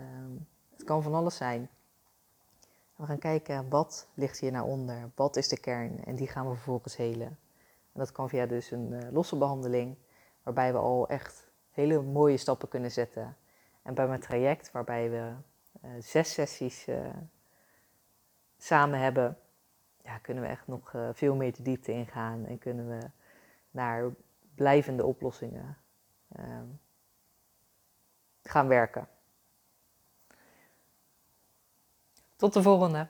het 0.84 0.92
kan 0.92 1.04
van 1.04 1.14
alles 1.14 1.36
zijn. 1.36 1.70
We 2.96 3.06
gaan 3.06 3.20
kijken 3.20 3.70
wat 3.70 4.08
ligt 4.14 4.40
hier 4.40 4.52
nou 4.52 4.68
onder, 4.68 5.12
wat 5.16 5.36
is 5.36 5.48
de 5.48 5.60
kern 5.60 6.04
en 6.06 6.16
die 6.16 6.28
gaan 6.28 6.50
we 6.50 6.56
vervolgens 6.56 6.96
helen. 6.96 7.28
En 7.94 8.00
dat 8.00 8.12
kan 8.12 8.30
via 8.30 8.46
dus 8.46 8.72
een 8.72 8.92
uh, 8.92 9.12
losse 9.12 9.38
behandeling, 9.38 9.98
waarbij 10.44 10.72
we 10.72 10.78
al 10.78 11.08
echt 11.08 11.52
hele 11.72 12.02
mooie 12.02 12.38
stappen 12.38 12.68
kunnen 12.68 12.92
zetten. 12.92 13.38
En 13.82 13.94
bij 13.94 14.08
mijn 14.08 14.20
traject, 14.20 14.72
waarbij 14.72 15.10
we 15.10 15.34
uh, 15.86 15.92
zes 16.00 16.34
sessies 16.34 16.88
uh, 16.88 17.08
samen 18.58 19.00
hebben, 19.00 19.38
kunnen 20.22 20.44
we 20.44 20.50
echt 20.50 20.68
nog 20.68 20.96
veel 21.12 21.36
meer 21.36 21.56
de 21.56 21.64
diepte 21.64 21.92
ingaan 21.92 22.46
en 22.46 22.58
kunnen 22.58 22.88
we 22.88 23.10
naar 23.72 24.12
blijvende 24.56 25.06
oplossingen 25.06 25.78
ehm, 26.36 26.66
gaan 28.42 28.68
werken. 28.68 29.08
Tot 32.44 32.54
de 32.54 32.62
volgende. 32.62 33.08